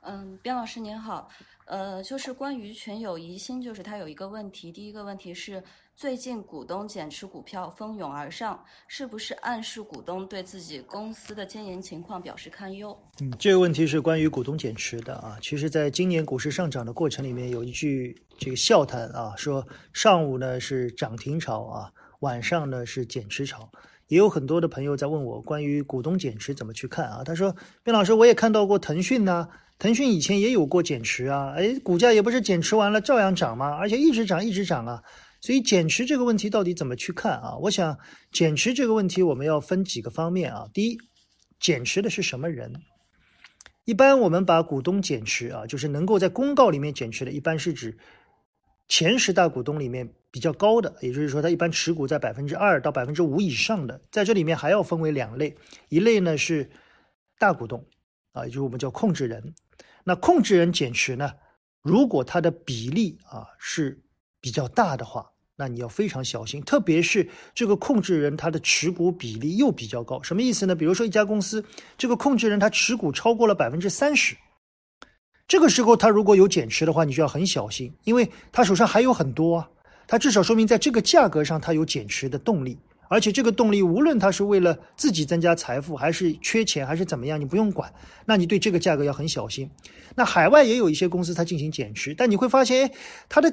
[0.02, 1.30] 嗯，边老师您好，
[1.66, 5.62] 呃，就是关于全友疑心，就是他有一个问题，第一个问题是
[5.93, 12.97] 最近股东减持股票蜂拥而上，是不是暗示股东对自己公司的经营情况表示堪忧？
[13.20, 15.38] 嗯，这个问题是关于股东减持的啊。
[15.41, 21.91] 其实，在今年股市上涨的过程里面，有一句这个笑谈啊，说上午呢是涨停潮啊，
[22.22, 23.70] 晚上呢是减持潮。
[24.08, 27.22] 也有很多的朋友在问我关于股东减持怎么去看啊？
[27.24, 29.50] 他说，边老师，我也看到过腾讯呢。
[29.80, 33.73] 腾讯以前也有过减持啊，哎，股价也不是减持完了照样涨吗？
[33.75, 35.01] 而且一直涨，一直涨啊。
[35.41, 37.55] 所以减持这个问题到底怎么去看啊？
[37.61, 37.97] 我想
[38.30, 40.67] 减持这个问题我们要分几个方面啊。
[40.73, 40.97] 第一，
[41.61, 42.73] 减持的是什么人？
[43.86, 47.97] 一般我们把股东减持啊，就是能够在公告里面减持的，一般是指
[48.89, 54.01] 前十大股东里面比较高的，也就是说他一般持股在百分之二到百分之五以上的。
[54.11, 55.55] 在这里面还要分为两类，
[55.88, 56.69] 一类呢是
[57.39, 57.82] 大股东
[58.34, 59.53] 啊，也就是我们叫控制人。
[60.04, 61.32] 那控制人减持呢？
[61.82, 64.02] 如果它的比例啊是
[64.41, 66.62] 比较大的话，那你要非常小心。
[66.62, 70.76] 特别是这个控制人他的持股比例又比较高，什么意思呢？
[70.76, 71.64] 比如说一家公司，
[71.97, 74.36] 这个控制人他持股超过了百分之三十，
[75.47, 79.70] 这个时候他如果有减持的话，你就要很小心，因为他手上还有很多啊，
[80.08, 82.78] 他至少说明在这个价格上他有减持的动力。
[83.10, 87.91] 而且这个动力，无论他是为了自己增加财富，还是缺钱，还是怎么样，你不用管。
[88.24, 89.70] 那你对这个价格要很小心。
[90.16, 92.91] 那海外也有一些公司，它进行减持，但你会发现，
[93.28, 93.51] 它的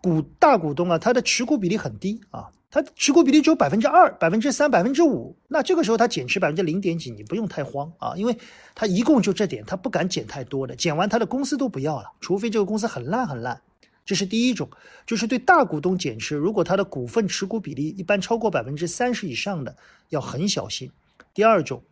[0.00, 5.36] 股大股东啊，它的持股比例很低啊，它持股比例只有百分之二、百分之三、百分之五。
[5.48, 8.34] 那这个时候它减持百分之零点几，你不用太慌啊，因为
[8.74, 13.60] 它一共就这点，它不敢减太多的，减完它的公司都不要了，除非这个公司很烂很烂。
[14.08, 14.66] 这是第一种，
[15.04, 19.76] 就是对大股东减持，如果他的股份持股比例一般超过百分之三十以上的，
[20.08, 20.90] 要很小心。
[21.34, 21.82] 第二种，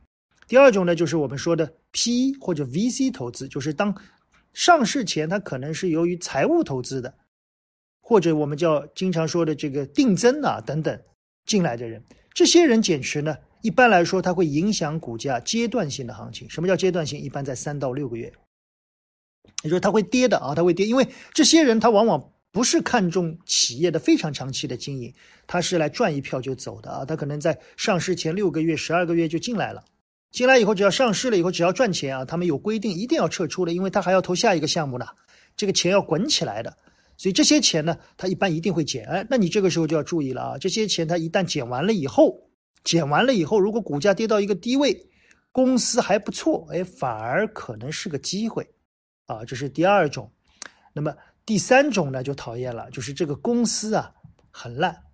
[0.49, 3.95] 第二种呢，就是我们说的 PE 或者 VC 投资，就是当
[4.55, 7.13] 上市前他可能是由于财务投资的，
[8.01, 10.99] 或者我们叫经常说的这个定增啊等等
[11.45, 12.03] 进来的人，
[12.33, 16.49] 这些人减持呢，一般来说它会影响股价阶段性的行情。
[16.49, 17.21] 什么叫阶段性？
[17.21, 18.33] 一般在三到六个月。
[19.63, 25.13] 也就说它会跌的啊，它会跌，因为这些人他往往不是看重企业的非常长期的经营，
[25.47, 27.05] 他是来赚一票就走的啊。
[27.05, 29.85] 他可能在上市前六个月、十二个月就进来了，
[30.31, 35.07] 进来以后只要上市了以后只要赚钱啊，他们有规定一定要撤出的，因为他还要投下一个项目呢，
[35.57, 36.77] 这个钱要滚起来的。
[37.19, 39.05] 所以这些钱呢，他一般一定会减。
[39.07, 42.39] 哎，那你这个时候就要注意了啊，这些钱他一旦减完了以后，
[42.85, 45.09] 减完了以后，如果股价跌到一个低位，
[45.51, 48.69] 公司还不错，哎，反而可能是个机会
[49.27, 50.33] 啊，这是第二种。
[50.93, 51.15] 那么。
[51.47, 54.13] 第三种呢就讨厌了，就是这个公司啊
[54.51, 55.05] 很烂，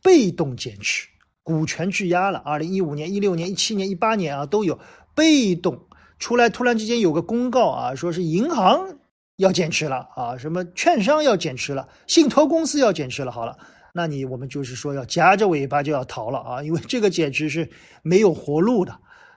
[0.00, 1.08] 被动减持，
[1.42, 2.38] 股权质押了。
[2.38, 4.78] 二零一五年、一六年、一七年、一八年啊都有
[5.12, 5.88] 被动
[6.20, 9.00] 出来，突然之间有个公告啊，说是银行
[9.38, 13.32] 要减持了啊，什么券商要减持了，信托公司要减持了。
[13.32, 13.58] 好了，
[13.92, 17.68] 那你我们就是说要夹着尾巴就要逃了啊，因为这个减持是
[18.04, 18.96] 没有活路的。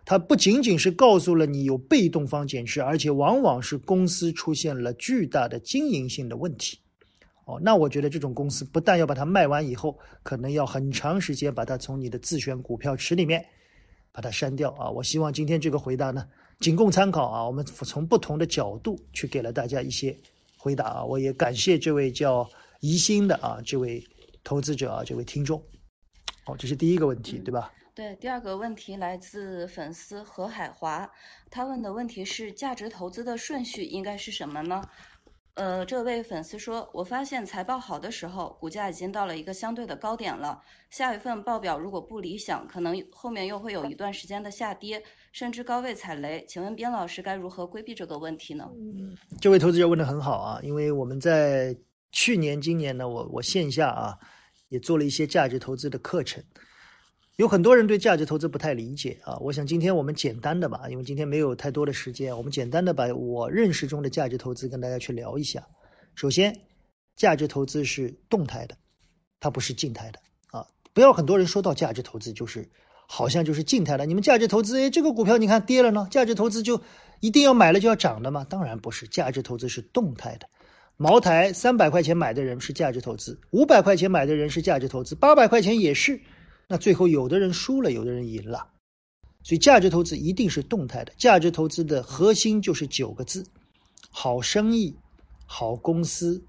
[0.10, 6.80] 它不仅仅是告诉了你有被动方减持，而且往往是公司出现了巨大的经营性的问题。
[7.46, 13.46] 哦，那我觉得这种公司不但要把它卖完以后，可能要很长时间把它从你的自选股票池里面
[14.12, 14.90] 把它删掉啊。
[14.90, 16.26] 我希望今天这个回答呢，
[16.60, 17.46] 仅供参考啊。
[17.46, 20.18] 我们从不同的角度去给了大家一些
[20.58, 21.06] 回答啊。
[21.06, 22.50] 我也感谢这位叫
[22.80, 24.04] 宜兴的啊这位
[24.44, 25.62] 投资者啊这位听众。
[26.46, 27.72] 好，这是第一个问题，对吧？
[28.00, 31.12] 对，第二个问题来自粉丝何海华，
[31.52, 34.82] 他问的问题是价值投资的顺序应该是什么呢？
[35.56, 46.46] 呃，这位粉丝说，我发现财报好的时候，股价已经到了一个相对的高点了，下一份报表如果不理想，可能后面又会有一段时间的下跌，甚至高位踩雷。
[46.48, 48.66] 请问边老师该如何规避这个问题呢？
[49.42, 51.76] 这位投资者问的很好啊，因为我们在
[52.14, 54.18] 去年、今年呢，我我线下啊
[54.70, 56.42] 也做了一些价值投资的课程。
[57.40, 65.66] 有很多人对价值投资不太理解啊，我想今天我们简单的吧，因为今天没有太多的时间，我们简单的把我认识中的价值投资跟大家去聊一下。
[66.16, 66.54] 首先，
[67.16, 68.76] 价值投资是动态的，
[69.40, 70.20] 它不是静态的
[70.52, 70.68] 啊！
[70.92, 72.70] 不要很多人说到价值投资就是
[73.08, 74.06] 好像就是静态的。
[74.06, 76.82] 你们价值投资，哎，这个股票你看跌了呢，价值投资就
[77.22, 78.46] 一定要买了就要涨的吗？
[78.50, 80.50] 当然不是，价值投资是动态的。
[80.98, 86.20] 茅台三百块钱买的人是价值投资，五百块钱买的人是价值投资，八百块钱也是。
[86.72, 88.70] 那最后有的人输了，有的人赢了，
[89.44, 91.12] 所以价值投资一定是动态的。
[91.18, 93.44] 价值投资的核心就是九个字：
[94.12, 94.96] 好生意、
[95.48, 96.40] 好公司、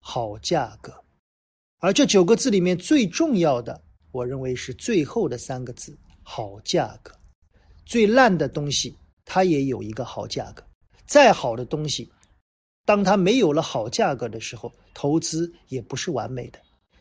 [0.00, 0.92] 好价格。
[1.78, 7.14] 而这九个字里面最重要的，我认为是最后的三个字：好价格。
[7.86, 10.64] 最烂的东西，它也有一个好价格；
[11.06, 12.10] 再好的东西，
[12.84, 16.58] 当它没有了好价格的时候，投资也不是完美的。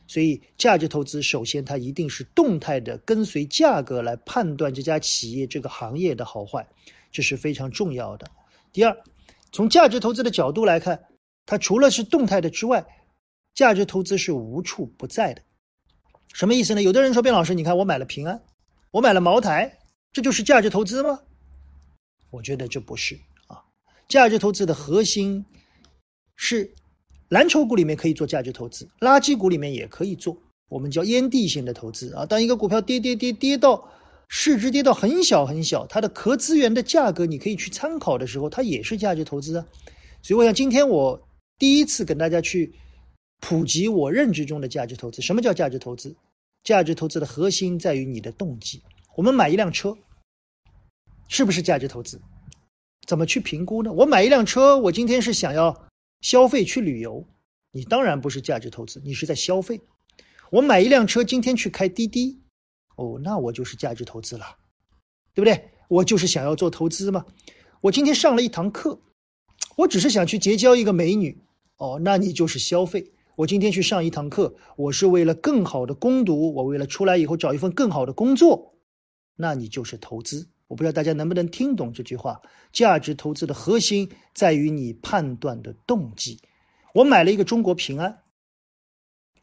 [0.10, 6.66] 所以，价值投资首先它一定是动态的，跟随价格来判断这家企业、这个行业的好坏，
[7.12, 8.26] 这是非常重要的。
[8.72, 8.98] 第二，
[9.52, 11.04] 从价值投资的角度来看，
[11.46, 12.88] 它除了是动态的之外，
[13.54, 15.42] 价值投资是无处不在的。
[16.32, 16.82] 什么意思呢？
[16.82, 18.42] 有的人说，卞老师，你看我买了平安，
[18.92, 19.78] 我买了茅台，
[20.14, 21.20] 这就是价值投资吗？
[22.30, 23.62] 我觉得这不是啊。
[24.08, 25.46] 价值投资的核心
[26.38, 26.74] 是。
[27.30, 30.38] 蓝筹股里面可以做价值投资，垃圾股里面也可以做，
[30.70, 32.26] 我们叫烟蒂型的投资啊。
[32.26, 33.86] 当一个股票跌跌跌跌到
[34.30, 39.66] 市值跌到很小很小，它的壳资源的价格你可以去参考的时候，它也是价值投资啊。
[40.22, 41.22] 所以我想今天我
[41.58, 42.74] 第一次跟大家去
[43.42, 45.22] 普及我认知中的价值投资。
[45.22, 46.16] 什么叫价值投资？
[46.64, 48.82] 价值投资的核心在于你的动机。
[49.16, 49.98] 我们买一辆车，
[51.28, 52.22] 是不是价值投资？
[53.06, 53.92] 怎么去评估呢？
[53.92, 55.87] 我买一辆车，我今天是想要。
[56.22, 57.28] 消费去旅游，
[57.72, 59.82] 你当然不是价值投资，你是在消费。
[60.52, 62.42] 我买一辆车，今天去开滴滴，
[62.96, 64.46] 哦，那我就是价值投资了，
[65.34, 65.72] 对不对？
[65.90, 67.26] 我就是想要做投资嘛。
[67.82, 69.00] 我今天上了一堂课，
[69.78, 71.42] 我只是想去结交一个美女，
[71.78, 73.12] 哦，那你就是消费。
[73.36, 78.74] 我今天去上一堂课，我是为了更好的攻读，我为了出来以后找一份更好的工作，
[79.36, 80.50] 那你就是投资。
[80.68, 82.42] 我不知道大家能不能听懂这句话。
[82.72, 86.40] 价值投资的核心在于你判断的动机。
[86.94, 88.24] 我买了一个中国平安，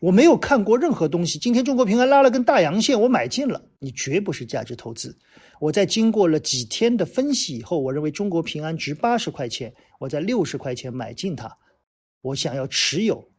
[0.00, 1.38] 我没有看过任何东西。
[1.38, 3.64] 今天中国平安拉了根大阳线，我买进了。
[3.78, 5.16] 你绝不是价值投资。
[5.60, 11.56] 我在经过了几天的分析以后，我认为中国平安值八十块钱，我在六十块钱买进它，
[12.20, 13.30] 我想要持有。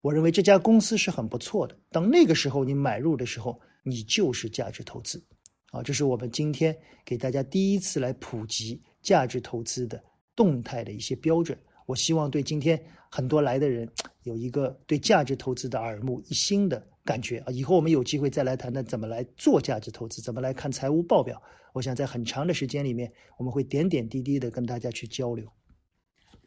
[0.00, 1.76] 我认为这家公司是很不错的。
[1.90, 5.24] 当那个时候你买入的时候，你就是价值投资。
[5.70, 10.02] 啊，这是我们今天给大家第一次来普及价值投资的
[10.34, 11.58] 动态的一些标准。
[11.86, 13.88] 我希望对今天很多来的人
[14.22, 17.50] 有一个对价值投资的耳目一新的感觉啊！
[17.50, 21.40] 以后我们有机会再来谈谈怎么来做价值投资，怎么来看财务报表。
[21.72, 25.46] 我想在很长的时间里面，我们会点点滴滴的跟大家去交流。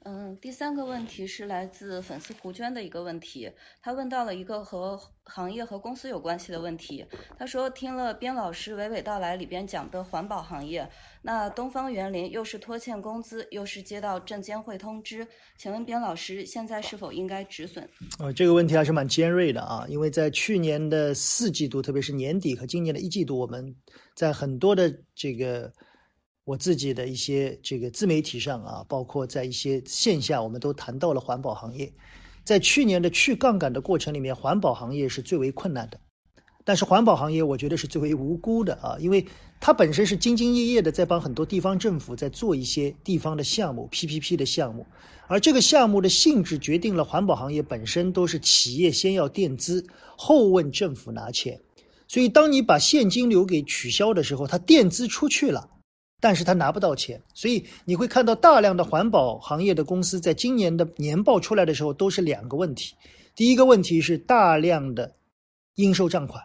[0.04, 3.52] 嗯，第三个问题是来自粉丝胡娟的一个问题，
[3.84, 7.06] 他问到了一个和行业和公司有关系的问题。
[7.38, 10.90] 他说听了边老师娓娓道来里边讲的环保行业，
[11.22, 15.28] 那东方园林又是拖欠工资，又是接到证监会通知，
[15.60, 17.88] 请问边老师现在是否应该止损？
[18.18, 23.76] 呃，这个问题还是蛮尖锐的啊，因为在去年的四季度，特别是年底和今年的一季度，我们
[24.16, 25.72] 在很多的这个。
[26.44, 31.92] 我自己的一些这个自媒体上啊，包括在一些线下，我们都谈到了环保行业。
[32.44, 36.00] 在去年的去杠杆的过程里面，环保行业是最为困难的。
[36.64, 39.26] 但是环保行业，我觉得是最为无辜的啊，因为
[39.60, 44.86] 它本身是兢兢业业的在帮很多地方政府在做一些地方的项目 PPP 的项目，
[45.28, 49.86] 而这个项目的性质决定了环保行业本身都是企业先要垫资，
[50.16, 51.60] 后问政府拿钱。
[52.08, 55.70] 所以当你把现金流给取消的时候，它垫资出去了。
[56.22, 62.94] 但是他拿不到钱，所以你会看到大量的环保行业的公司在今年的年报出来的时候，都是两个问题。
[63.36, 65.12] 第一个问题是大量的
[65.76, 66.44] 应收账款，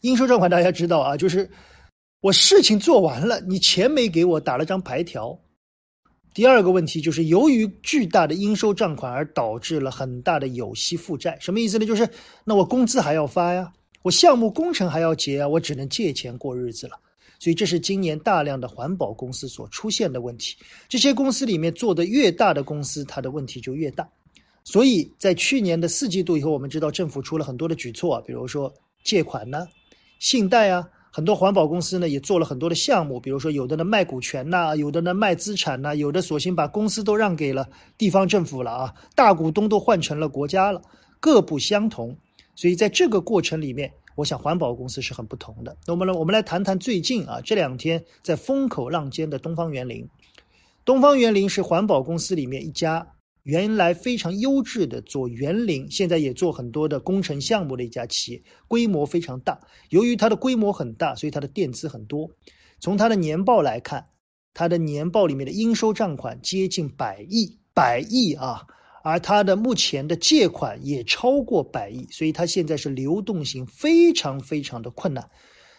[0.00, 1.48] 应收账款大家知道啊，就是
[2.22, 5.38] 我事情做完了，你钱没给我，打了张白条。
[6.32, 11.84] 第二个问题就是由于巨大的应收账款而导致了很大的有息负债，什么意思呢？
[11.84, 12.08] 就是
[12.44, 13.70] 那我工资还要发呀，
[14.02, 16.98] 我项目工程还要结啊，我只能借钱过日子了。
[17.38, 20.56] 所以这是今年大量的环保公司所出现的问题。
[20.88, 24.08] 这些公司里面做的越大的公司，它的问题就越大。
[24.64, 28.72] 所以在去年的四季度以后，我们知道政府出了很多的举措啊，比如说
[29.04, 29.66] 借款呢、
[30.18, 40.82] 信贷啊，很多环保公司呢也做了很多的项目，比如说有的呢卖股权呐，有的呢卖资产呐，有的索性把公司都让给了地方政府了啊，大股东都换成了国家了，
[41.20, 42.14] 各不相同。
[42.54, 43.92] 所以在这个过程里面。
[44.18, 45.76] 我想环保公司是很不同的。
[45.86, 46.12] 那我们呢？
[46.12, 50.08] 我们来谈谈最近啊这两天在风口浪尖的东方园林。
[50.84, 53.06] 东方园林是环保公司里面一家
[53.44, 59.60] 原来非常优质的做园林，现在也做很多的工程项目的一家企业，规模非常大。
[59.90, 62.28] 由于它的规模很大，所以它的垫资很多。
[62.80, 64.04] 从它的年报来看，
[64.52, 68.66] 它的年报里面的应收账款接近百亿，百亿啊！
[69.02, 75.28] 而它的目前的借款也超过百亿，所以它现在是流动性非常非常的困难。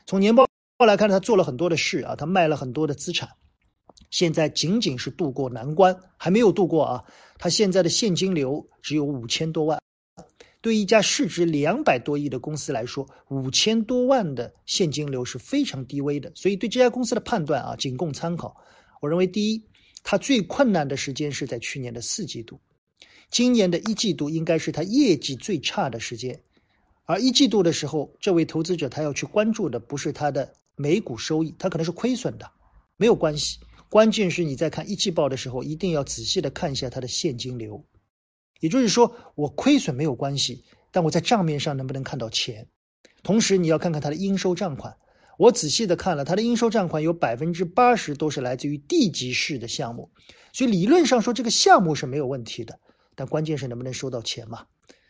[0.06, 0.48] 从年报
[0.86, 3.30] 来看，它做了很多的事啊，它卖了很多的资产，
[4.10, 7.04] 现在仅仅是渡过难关，还没有渡过啊。
[7.38, 9.80] 它现在的现金流只有五千多万，
[10.62, 16.32] 对一家市值两百多亿的公司来说，五千多万的现金流是非常低微的。
[16.34, 18.56] 所以对这家公司的判断啊，仅供参考。
[19.02, 19.64] 我认为，第一，
[20.04, 22.60] 它最困难的时间是在去年的四季度。
[23.30, 26.40] 今年的一季度应该是他业绩最差的时间，
[27.06, 32.50] 而一季度的时候，这位投资者他要去关注的不是他的每股收益，他可能是亏损的，
[32.98, 33.60] 没有关系。
[33.88, 37.84] 关键是你在看一季报的时候，一定要仔细的看一下它的现金流。
[38.60, 42.68] 也就是说，我亏损没有关系，但我在账面上能不能看到钱？
[43.24, 44.96] 同时，你要看看它的应收账款。
[45.38, 50.12] 我仔细的看了，它的应收账款有百分之八十都是来自于地级市的项目，
[50.52, 52.78] 所以理论上说这个项目是没有问题的。
[53.20, 54.66] 但关键是能不能收到钱嘛？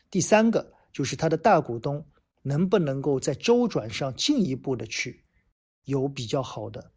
[0.10, 2.03] 第三个就是他的大股东
[2.41, 5.24] 能不能够在周转上进一步的去
[5.86, 6.91] 有比较好的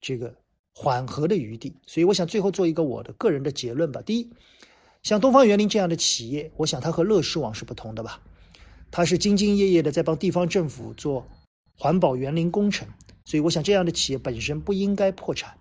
[0.00, 0.34] 这个
[0.74, 1.72] 缓和的余地。
[1.86, 4.02] 所以我想最后做一个我的个人的结论吧。
[4.02, 4.28] 第一，
[5.04, 8.20] 像东方园林这样的企业，我想它和乐视网是不同的吧？
[8.90, 11.24] 它是兢兢业业的在帮地方政府做
[11.76, 12.88] 环保园林工程，
[13.24, 15.56] 所以我想这样的企业本身不应该破产。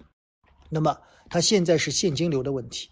[0.68, 0.98] 那么
[1.30, 2.90] 它现在是现金流的问题。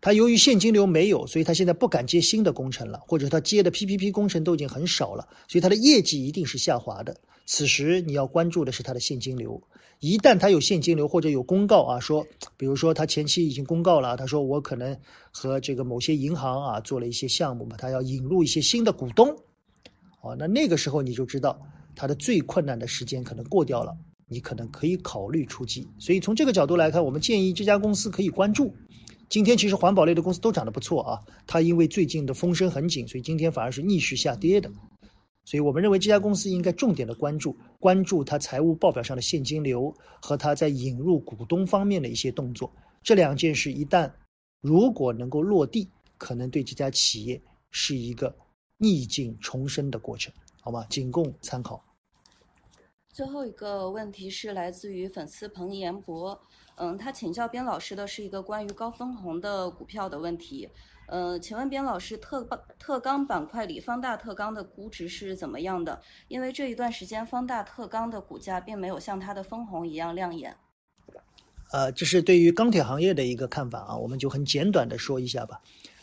[0.00, 7.16] 他由于现金流没有，所以他现在不敢接新的工程了，或者他接的 PPP 工程都已经很少了，所以他的业绩一定是下滑的。
[7.46, 9.60] 此时你要关注的是他的现金流。
[10.00, 12.24] 一旦他有现金流或者有公告啊，说，
[12.56, 14.96] 比如说他前期已经公告了，他说我可能
[15.32, 19.36] 和这个某些银行啊做了一些项目嘛，他要引入一些新的股东，
[20.20, 21.60] 哦，那那个时候你就知道
[21.96, 23.92] 他的最困难的时间可能过掉了，
[24.28, 25.88] 你可能可以考虑出击。
[25.98, 28.72] 所以从这个角度来看，我们建议这家公司可以关注。
[29.28, 34.70] 今天其实环保类的公司都涨得不错啊，它因为最近的风声很紧，所以今天反而是逆势下跌的。
[35.44, 42.70] 所以我们认为这家公司应该重点的关注，关注它财务报表上的现金流和它在引入股东方面的一些动作。
[43.02, 44.10] 这两件事一旦
[44.60, 48.34] 如果能够落地，可能对这家企业是一个
[48.76, 50.86] 逆境重生的过程，好吗？
[50.88, 51.82] 仅供参考。
[53.12, 56.40] 最后一个问题是来自于粉丝彭延博。
[56.78, 60.68] 嗯，他请教边老师的是一个关于高分红的股票的问题。
[61.08, 62.44] 呃，请问边老师，特
[62.78, 66.00] 特钢板块里方大特钢的估值是怎么样的？
[66.28, 70.56] 因为这一段时间方大特钢的股价并没有像它的分红一样亮眼。
[71.72, 75.60] 呃，这是对于钢铁行业的一个看法啊，我们就很简短的说一下吧。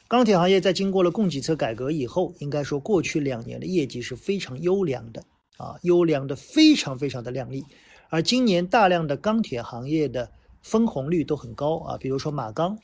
[0.07, 5.23] 钢铁行业在经过了供给侧改革以后，应该说过去两年的业绩是非常优良的
[5.57, 7.63] 啊，优良的非常非常的靓丽。
[8.09, 10.31] 而今年大量的钢铁行业的
[10.65, 12.75] 分红率都很高啊，比如说马钢，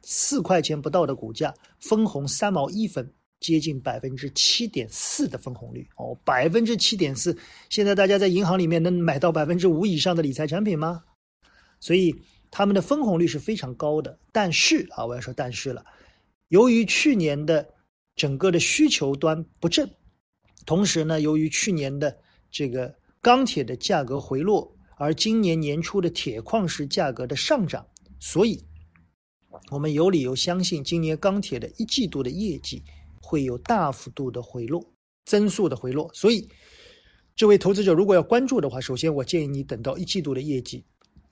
[0.00, 3.06] 四块钱不到的股价，分红三毛一分，
[3.40, 7.36] 接近百分之七点四的分红率哦，百分之七点四。
[7.68, 11.04] 现在大家在银行里面能买到百分之五以上的理财产品吗？
[11.78, 12.14] 所以
[12.50, 14.18] 他们的分红率是非常高的。
[14.32, 15.84] 但是啊，我要说但是了。
[16.48, 17.68] 由于去年的
[18.16, 19.86] 整个的需求端不振，
[20.64, 22.16] 同时呢，由于去年的
[22.50, 27.86] 这个钢铁的价格回落，而今年年初的铁矿石价格的上涨，
[28.18, 28.62] 所以
[29.70, 32.82] 我们有理由相信，今年钢铁的一季度的业绩
[33.18, 34.84] 会有大幅度的回落，
[35.24, 36.10] 增速的回落。
[36.12, 36.46] 所以，
[37.34, 40.84] 这位投资者如果要关注的话，首先我建议你等到一季度的业绩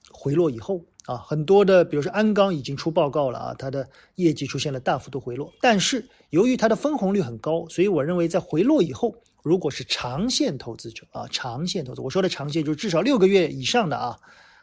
[0.09, 0.83] 回落以后。
[1.09, 5.51] 啊，很多的，比如说鞍钢已经出报告了啊，它的业绩出现了大幅度回落。
[5.59, 14.19] 但是由于它的分红率很高，所以我认为在回落以后，如果是长线投资者啊，长线投资，我说的长线就是至少六个月以上的啊，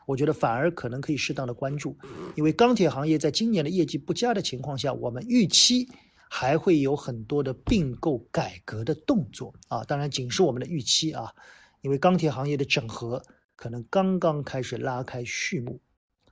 [0.07, 1.97] 我觉得反而可能可以适当的关注，
[2.37, 5.89] 因为钢铁行业在今年的业绩不佳的情况下，我们预期
[6.29, 11.33] 还会有很多的并购改革的动作啊，当然仅是我们的预期啊，
[11.81, 13.21] 因为钢铁行业的整合
[13.57, 15.81] 可能刚刚开始拉开序幕。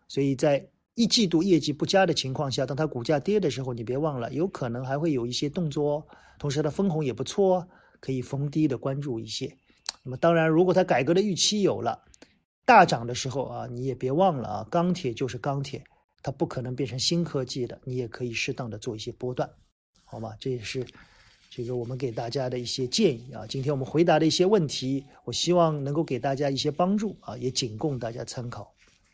[0.09, 6.07] 所以在一季度业绩不佳的情况下，当它股价跌的时候，你别忘了，有可能还会有一些动作。
[6.39, 7.67] 同时，它分红也不错，
[8.01, 9.57] 可以逢低的关注一些。
[10.03, 12.05] 那么，当然，如果它改革的预期有了
[12.65, 15.83] 大涨的时候啊，你也别忘了啊，钢铁就是钢铁，
[16.23, 19.51] 它不可能变成新科技的，你也可以适当的做一些波段，
[20.05, 20.33] 好吗？
[20.39, 20.87] 这也是
[21.51, 23.47] 这个我们给大家的一些建议啊。
[23.49, 28.73] 今天我们回答的一些问题，我希望能够给大家一些帮助啊，也仅供大家参考。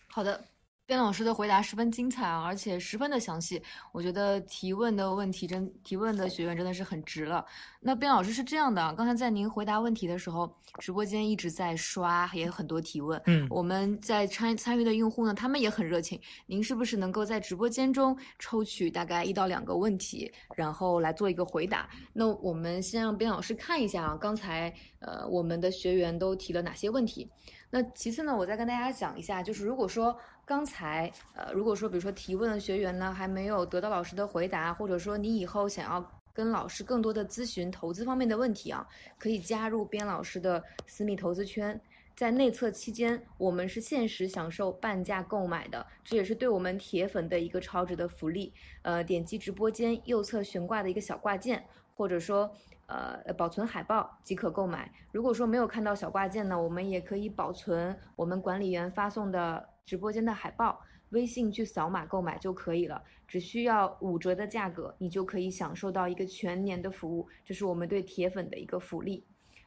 [0.09, 0.50] 好的。
[0.91, 3.63] 边老师的回答十分精彩啊，而且十分的详细。
[3.93, 7.47] 我觉得提问的问题真提问的学员真的是很值了。
[7.79, 13.23] 那边老师是这样的，刚才在您回答问题的时候，直播间一直在刷，也有很多提问。
[13.27, 16.21] 嗯，我们在参参与的用户呢，他们也很热情。
[16.47, 21.89] 您是不是能够在直播间中抽取大概一到两个问题，然后来做一个回答？
[22.13, 27.31] 那我们先让边老师看一下啊，刚才呃我们的学员都提了哪些问题？
[27.73, 30.19] 那其次呢，我再跟大家讲一下，就是如果说
[30.51, 38.85] 刚才呃，如果说比如说提问的学员呢还没有得到老师的回答，或者说你以后想要跟老师更多的咨询投资方面的问题啊，
[39.17, 41.81] 可以加入边老师的私密投资圈，
[42.17, 48.53] 在内测期间我们是限时享受半价购买的，这也是对我们铁粉的一个超值的福利。
[48.83, 52.51] 呃，点击直播间右侧悬挂的一个小挂件，或者说。
[52.93, 54.93] 呃，保存海报即可购买。
[55.13, 69.25] 如果说没有看到小挂件呢，我们也可以保存我们管理员发送的直播间的海报，微信去扫码购买就可以了，只需要五折的价格，你就可以享受到一个全年的服务，这是我们对铁粉的一个福利。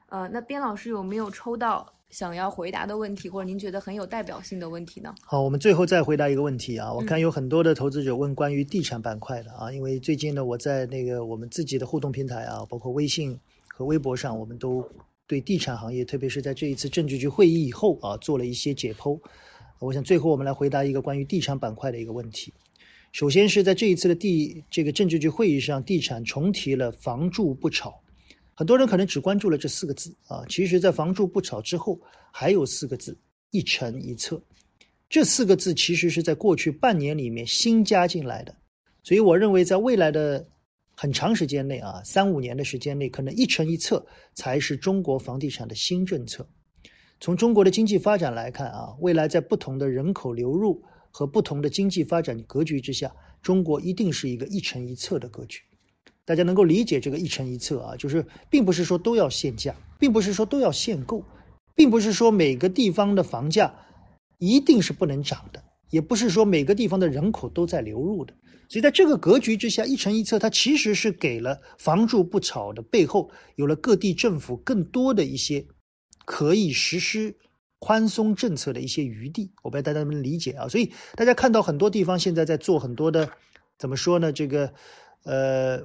[0.08, 5.14] 呃，那边老师有没有抽到想要回答的问题，或者您觉得很有代表性的问题呢？
[5.24, 6.94] 好，我们最后再回答一个问题啊。
[6.94, 14.88] 我看有很多的投资者问关于地产板块的啊，因为最近呢，我在那个我们自己的互动平台啊，包括微信和微博上，我们都
[15.26, 19.20] 对地产行业，特别是在这一次政治局会议以后啊，做了一些解剖。
[19.80, 22.54] 我想最后我们来回答一个关于地产板块的一个问题。
[23.12, 27.94] 首先是在这一次的地这个政治局会议上，地产重提了“房住不炒”。
[28.56, 32.00] 很多人可能只关注了这四个字啊，其实，在“房住不炒”之后，
[32.32, 33.18] 还有四个字
[33.52, 34.42] “一城一策”。
[35.10, 38.56] 这四个字其实是在过去半年里面新加进来的，
[39.04, 40.44] 所以我认为，在未来的
[40.96, 44.04] 很长时间内啊，三五年的时间内，可能“一城一策”
[44.34, 46.48] 才是中国房地产的新政策。
[47.24, 53.10] 从中国的经济发展来看啊，未来在不同的人口流入和不同的经济发展格局之下，
[53.42, 55.62] 中国一定是一个“一城一策”的格局。
[56.26, 61.24] 大家能够理解这个一城一策啊，就是并不是说都要限价，并不是说都要限购，
[61.74, 63.74] 并不是说每个地方的房价
[64.38, 68.34] 一定是不能涨的，也不是说每个地方的人口都在流入的。
[68.68, 75.66] 所以在这个格局之下，一城一策它其实是给了房住不炒的背后，有了各地政府更多的一些
[76.26, 77.36] 可以实施
[77.80, 79.52] 宽松政策的一些余地。
[79.62, 80.68] 我不知道大家能不能理解啊？
[80.68, 83.30] 所以大家看到很多地方现在在做很多的，
[83.78, 84.32] 怎么说呢？
[84.32, 84.74] 这个，
[85.24, 85.84] 呃。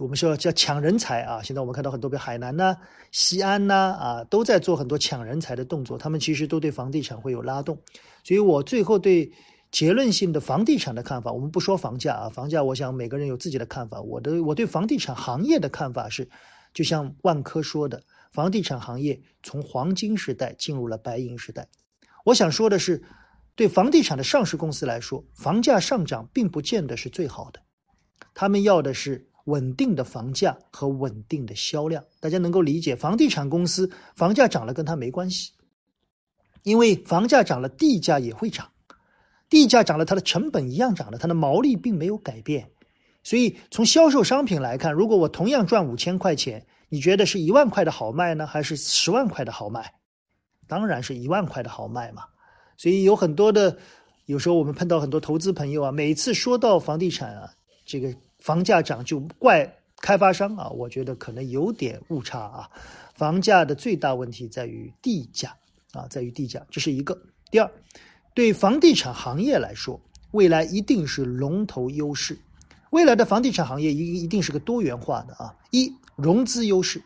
[0.00, 1.42] 我们说叫抢人才啊！
[1.42, 2.76] 现在我们看到很多，比如海南呐、
[3.10, 5.98] 西安呐啊，都在做很多抢人才的动作。
[5.98, 7.76] 他们其实都对房地产会有拉动。
[8.22, 9.28] 所以我最后对
[9.72, 14.00] 结论性的房地产的看法，我们不说房价啊，房价我想每个人有自己的看法。
[14.00, 16.28] 我的我对房地产行业的看法是，
[16.72, 18.00] 就像万科说的，
[18.30, 21.68] 房地产行业从黄金时代进入了白银时代。
[22.24, 23.02] 我想说的是，
[23.54, 27.60] 对房地产的上市公司来说，房价上涨并不见得是最好的，
[28.34, 32.04] 他们要的是稳定的房价和稳定的销量。
[32.20, 35.52] 大家能够理解，房地产公司房价涨了跟它没关系，
[36.62, 38.70] 因为房价涨了，地价也会涨，
[39.48, 42.70] 地价涨了，它的成本一样涨了，它的毛利并没有改变。
[43.24, 49.92] 所以从销售商品来看，如果我同样赚五千块钱，你觉得是一万块的好卖呢，还是十万块的好卖？
[50.66, 52.24] 当然是一万块的好卖嘛。
[52.76, 53.76] 所以有很多的，
[54.26, 57.50] 有时候我们碰到很多投资朋友啊，每次说到房地产啊，
[57.84, 59.70] 这个房价涨就怪
[60.00, 62.70] 开发商啊，我觉得可能有点误差啊。
[63.14, 65.56] 房价的最大问题在于地价
[65.92, 67.20] 啊，在于地价，这是一个。
[67.50, 67.70] 第二，
[68.32, 72.38] 对房地产行业来说，未来一定是龙头优势，
[72.90, 75.52] 未来的房地产行业一一定是个多元化的啊。
[75.70, 77.00] 一融资优势，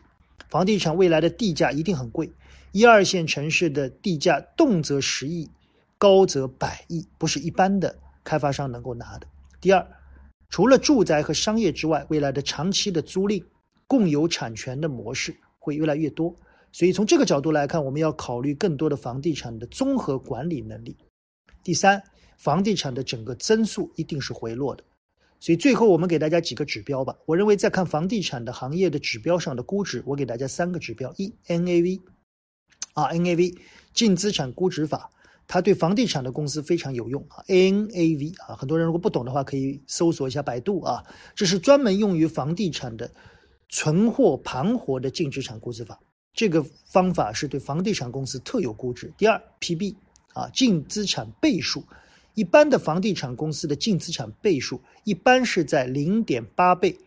[0.49, 2.31] 房地产未来的地价一定很贵，
[2.71, 5.47] 一二线城市的地价动辄十亿。
[5.99, 7.95] 高则百亿，不是一般的
[8.25, 9.27] 开发商能够拿的。
[9.61, 9.87] 第二，
[10.49, 13.41] 除了住宅和商业之外，未来的长期的租赁、
[13.87, 16.35] 共有产权的模式会越来越多。
[16.73, 20.97] 所以从这个角度来看，我们要考虑更多的房地产的综合管理能力。
[21.63, 22.03] 第三，
[22.37, 24.83] 房地产的整个增速一定是回落的。
[25.43, 27.13] 所以最后我们给大家几个指标吧。
[27.25, 31.99] 我认为在看房地产的行业的指标上的估值，我给大家三个指标：一，NAV，
[32.93, 33.53] 啊，NAV，
[33.93, 35.09] 净资产估值法。
[35.45, 41.03] 它对房地产的公司非常有用啊，NAV 啊，很多人如果不懂的话，可以搜索一下百度啊，
[41.35, 43.11] 这是专门用于房地产的
[43.67, 45.99] 存货盘活的净资产估值法。
[46.33, 49.13] 这个方法是对房地产公司特有估值。
[49.17, 49.93] 第二，PB
[50.33, 51.83] 啊，净资产倍数，
[52.35, 56.97] 一般的房地产公司的净资产倍数一般是在零点八倍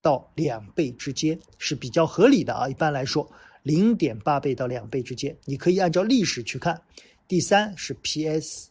[0.00, 2.68] 到两倍之间，是比较合理的啊。
[2.68, 3.30] 一般来说，
[3.62, 6.80] 零点八倍到两倍之间，你可以按照历史去看。
[7.28, 8.70] 第三是 P/S，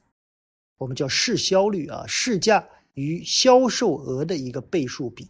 [0.80, 5.28] 我们叫市销率啊，市价与销售额的一个倍数比。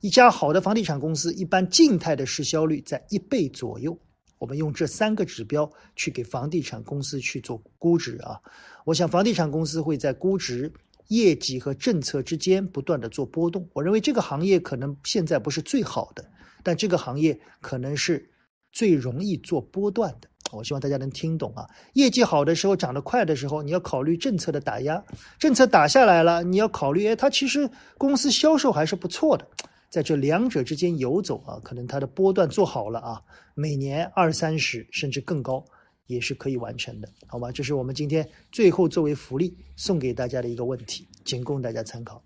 [0.00, 3.96] 一家好的房地产公司，一般静态的市销率在一倍左右。
[4.42, 8.40] 我们用这三个指标去给房地产公司去做估值啊。
[8.84, 10.68] 我想房地产公司会在估值、
[11.10, 13.64] 业绩和政策之间不断的做波动。
[13.72, 16.28] 我认为这个行业可能现在不是最好的，
[16.64, 18.28] 但这个行业可能是
[18.72, 20.28] 最容易做波段的。
[20.50, 21.64] 我希望大家能听懂啊！
[21.92, 25.00] 业绩好的时候，涨得快的时候，你要考虑政策的打压；
[25.38, 29.46] 政策打下来了，你要考虑，哎，它其实公司销售还是不错的。
[29.92, 33.22] 在这两者之间游走啊，可能它的波段做好了啊，
[33.54, 35.62] 每年二三十甚至更高
[36.06, 37.52] 也是可以完成的，好吗？
[37.52, 42.22] 这是我们今天最后作为福利送给大家的一个问题，仅供大家参考。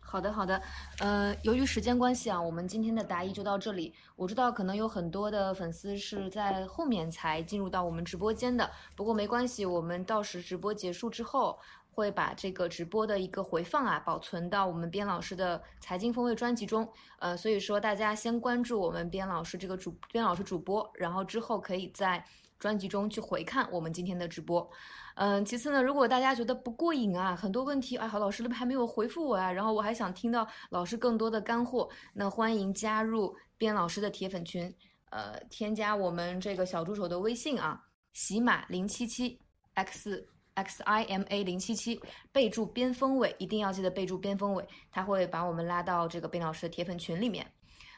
[0.00, 0.60] 好的，好的，
[1.00, 3.92] 呃，由于时间关系啊，我们今天的答疑就到这里。
[4.16, 11.58] 我知道可能有很多的粉丝是在后面才进入到我们直播间的，不过没关系，我们到时直播结束之后
[11.98, 16.88] 会把这个直播的一个回放啊保存到我们边老师的财经风味专辑中。
[17.18, 22.24] 呃，所以说大家先关注我们边老师这个主边老师主播，然后之后可以在
[22.56, 24.70] 专辑中去回看我们今天的直播。
[25.16, 34.72] 嗯，其次呢，如果大家觉得不过瘾啊，很多问题，哎，好，老师都还没有回复我啊，然后我还想听到老师更多的干货，那欢迎加入边老师的铁粉群，
[35.10, 37.82] 呃，添加我们这个小助手的微信啊，
[38.12, 39.36] 喜马零七七
[39.74, 40.24] x
[40.58, 42.00] x i m a 零七七，
[42.32, 47.46] 备注边锋伟，一定要记得备注边锋伟，他会把我们拉到这个边老师的铁粉群里面。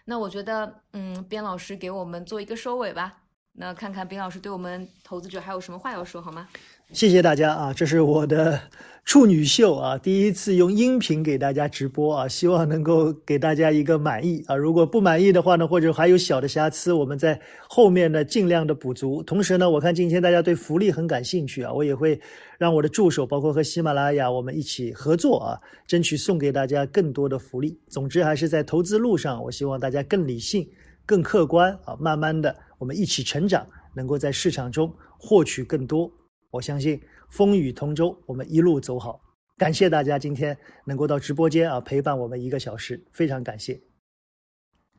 [0.04, 6.48] 那我觉得，嗯，边老师给我们做一个收尾吧，那看看边老师对我们投资者还有什么话要说，好吗？
[6.92, 7.72] 谢谢大家啊！
[7.72, 8.60] 这是我的
[9.06, 14.56] 处女秀啊，第一次用音频给大家直播啊，希望能够给大家一个满意啊。
[14.56, 19.22] 如果不满意的话呢，或者还有小的瑕疵，我们在后面呢尽量的补足。
[19.22, 22.20] 同时呢，我看今天大家对福利很感兴趣啊，我也会
[22.58, 27.78] 让我的助手，包括和喜马拉雅，我们一起合作啊，争取送给大家更多的福利。
[27.88, 30.68] 总之，还是在投资路上，我希望大家更理性、
[31.06, 33.64] 更客观啊，慢慢的我们一起成长，
[33.94, 36.10] 能够在市场中获取更多。
[36.50, 39.20] 我相信风雨同舟，我们一路走好。
[39.56, 40.56] 感谢大家今天
[40.86, 43.80] 能够到直播间啊陪伴我们一个小时，非常感谢。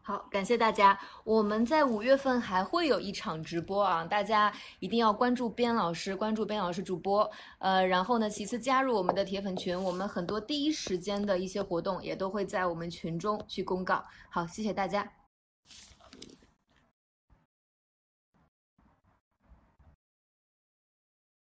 [0.03, 0.98] 好，感谢大家。
[1.23, 7.30] 我们在五月份还会有一场直播啊，大家一定要关注边老师，关注边老师主播。
[7.60, 14.03] 呃，然后呢，其次加入我们的铁粉群，我们很多第一时间的一些活动也都会在我们群中去公告。
[14.30, 15.20] 好，谢谢大家。